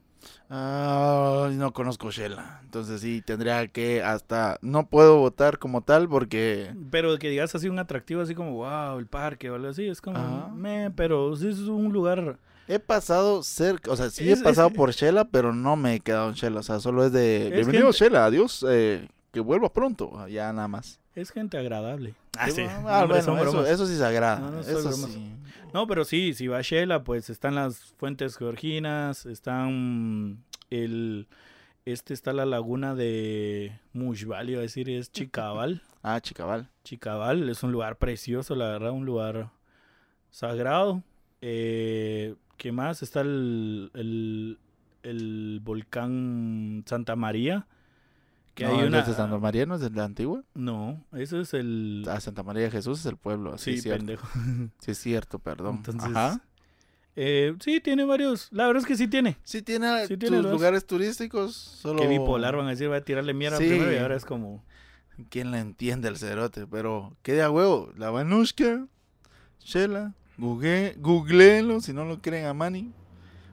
[0.50, 2.60] Ah, no conozco Shela.
[2.64, 4.58] Entonces sí, tendría que hasta.
[4.62, 6.74] No puedo votar como tal porque.
[6.92, 10.02] Pero que digas así un atractivo, así como, wow, el parque o algo así, es
[10.02, 10.50] como, Ajá.
[10.54, 12.38] meh, pero sí es un lugar...
[12.68, 15.96] He pasado cerca, o sea, sí Es- he pasado es- por Shela, pero no me
[15.96, 16.62] he quedado en Shela.
[16.62, 17.48] O sea, solo es de.
[17.48, 20.28] Es Bienvenido gente- Shela, adiós, eh, que vuelva pronto.
[20.28, 21.00] Ya nada más.
[21.16, 22.14] Es gente agradable.
[22.38, 22.64] Ah, sí.
[22.68, 24.40] Ah, bueno, eso, sí se agrada.
[24.40, 25.32] No, eso sí.
[25.74, 31.28] No, pero sí, si va a Shela, pues están las fuentes georginas, están el...
[31.86, 35.82] Este está la laguna de Mushval, iba a decir, es Chicabal.
[36.08, 36.70] Ah, chicabal.
[36.84, 39.50] Chicabal es un lugar precioso, la verdad, un lugar
[40.30, 41.02] sagrado.
[41.42, 43.02] Eh, ¿Qué más?
[43.02, 44.60] Está el, el,
[45.02, 47.66] el volcán Santa María.
[48.56, 49.02] Que no, hay ¿el una...
[49.04, 50.42] de Santa María no es de Antigua.
[50.54, 52.06] No, eso es el...
[52.10, 53.58] Ah, Santa María de Jesús es el pueblo.
[53.58, 53.98] Sí, sí, es cierto.
[54.00, 54.28] pendejo.
[54.80, 55.76] Sí, es cierto, perdón.
[55.78, 56.40] Entonces, Ajá.
[57.18, 58.48] eh, sí, tiene varios.
[58.52, 59.38] La verdad es que sí tiene.
[59.44, 61.54] Sí tiene, sí tiene sus los- lugares turísticos.
[61.54, 62.02] Solo...
[62.02, 63.68] Que bipolar van a decir, va a tirarle mierda Sí.
[63.68, 64.64] primero y ahora es como.
[65.30, 66.66] ¿Quién la entiende el cerote?
[66.68, 67.92] Pero, ¿qué de a huevo?
[67.98, 68.86] La Vanushka,
[69.64, 72.92] Shela, google, googleenlo si no lo creen a Manny.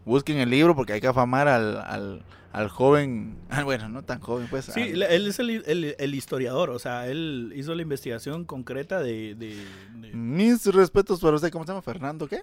[0.05, 4.21] Busquen el libro porque hay que afamar al, al, al joven, ah, bueno, no tan
[4.21, 4.67] joven, pues.
[4.67, 9.01] Sí, al- él es el, el- el historiador, o sea, él hizo la investigación concreta
[9.01, 9.35] de.
[9.35, 9.65] de-
[10.01, 11.83] de- Mis respetos para usted, ¿cómo se llama?
[11.83, 12.43] ¿Fernando qué?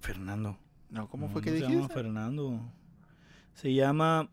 [0.00, 0.56] Fernando.
[0.90, 1.76] No, ¿cómo No, fue no que se dijiste?
[1.76, 2.60] llama Fernando.
[3.54, 4.28] Se llama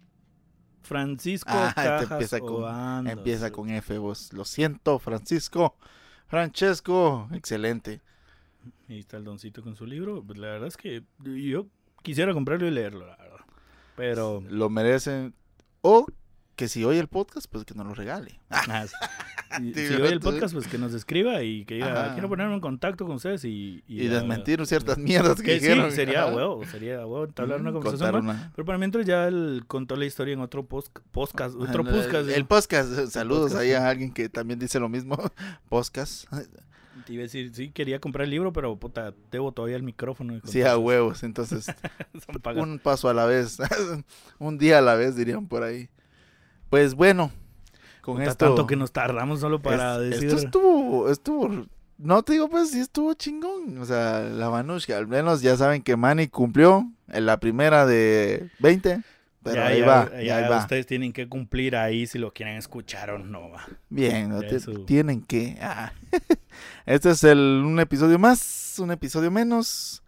[0.81, 3.11] Francisco Ah, Cajas empieza con- Obando.
[3.11, 4.31] Empieza con F, vos.
[4.33, 5.75] Lo siento, Francisco.
[6.27, 8.01] Francesco, excelente.
[8.89, 10.23] Ahí está el doncito con su libro.
[10.25, 11.67] Pues la verdad es que yo
[12.03, 13.37] quisiera comprarlo y leerlo, la verdad.
[13.97, 14.41] Pero.
[14.47, 15.33] Lo merecen.
[15.81, 16.05] O
[16.55, 18.39] que si oye el podcast, pues que nos lo regale.
[18.49, 18.85] Ah,
[19.59, 22.13] Sí, si oye el podcast, pues que nos escriba y que diga, Ajá.
[22.13, 23.83] quiero ponerme en contacto con ustedes y...
[23.87, 25.91] Y, desmentir ciertas mierdas que, Que sí, dijeron.
[25.91, 28.15] sería huevo, sería huevo entablar una conversación.
[28.25, 31.89] una- Pero para mientras ya él contó la historia en otro post, podcast, otro el,
[31.89, 32.29] podcast.
[32.29, 32.91] el podcast.
[32.99, 33.61] eh, Saludos podcast.
[33.61, 35.15] ahí a alguien que también dice lo mismo.
[35.69, 36.25] Podcast.
[37.05, 40.35] Te iba a decir, sí, quería comprar el libro, pero puta, debo todavía el micrófono.
[40.35, 41.23] y Sí, a huevos.
[41.23, 41.67] Entonces,
[42.55, 43.57] un paso a la vez.
[44.39, 45.89] un día a la vez, dirían por ahí.
[46.69, 47.31] Pues bueno,
[48.01, 48.45] con Puta, esto.
[48.47, 50.27] tanto que nos tardamos solo para es- decir...
[50.29, 51.65] Esto estuvo, estuvo,
[51.97, 55.81] no te digo pues sí estuvo chingón, o sea, la Vanushka, al menos ya saben
[55.81, 59.01] que Manny cumplió en la primera de 20,
[59.43, 60.57] pero ya, ahí ya, va, ya ya ahí va.
[60.59, 63.49] ustedes tienen que cumplir ahí si lo quieren escuchar o no.
[63.49, 63.65] va.
[63.89, 65.57] Bien, no te- tienen que.
[65.61, 65.91] ah.
[66.85, 70.03] este es el, un episodio más, un episodio menos.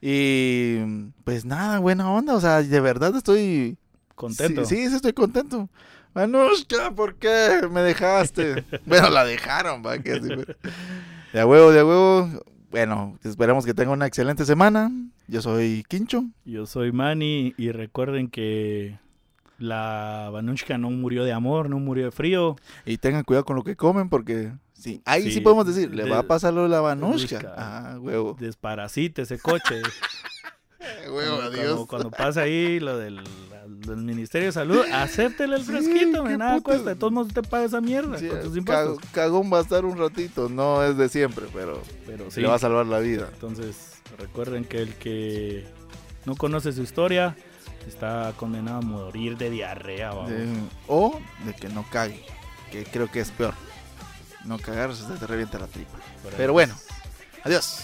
[0.00, 0.78] Y
[1.24, 3.76] pues nada, buena onda, o sea, de verdad estoy
[4.18, 4.64] Contento.
[4.64, 5.70] Sí, sí, estoy contento.
[6.12, 8.64] Manushka, ¿por qué me dejaste?
[8.84, 10.00] bueno, la dejaron, fue.
[10.00, 12.28] De huevo, de huevo.
[12.72, 14.90] Bueno, esperamos que tengan una excelente semana.
[15.28, 16.24] Yo soy Quincho.
[16.44, 18.98] Yo soy Manny y recuerden que
[19.58, 22.56] la Vanushka no murió de amor, no murió de frío.
[22.84, 26.04] Y tengan cuidado con lo que comen porque sí, ahí sí, Sí, podemos decir, le
[26.04, 27.54] de- va a pasar lo de la Vanushka.
[27.56, 28.36] Ah, huevo.
[28.38, 29.82] Desparasite ese coche.
[31.12, 31.64] huevo, cuando, adiós.
[31.66, 33.20] cuando- cuando pasa ahí lo del,
[33.66, 36.62] del Ministerio de Salud, acéptele el Sí, fresquito, me nada putas.
[36.64, 36.90] cuesta.
[36.90, 38.98] De todos modos, usted paga esa mierda Sí, con sus ca- impuestos.
[39.12, 42.58] cagón va a estar un ratito, no es de siempre, pero Pero le va a
[42.58, 43.28] salvar la vida.
[43.32, 45.66] entonces recuerden que el que
[46.24, 47.36] no conoce su historia
[47.86, 50.10] está condenado a morir de diarrea.
[50.10, 50.32] vamos.
[50.86, 52.22] O de que no cague,
[52.70, 53.54] que creo que es peor.
[54.44, 55.98] No cagarse, te revienta la tripa.
[56.36, 56.74] Pero bueno,
[57.44, 57.80] adiós.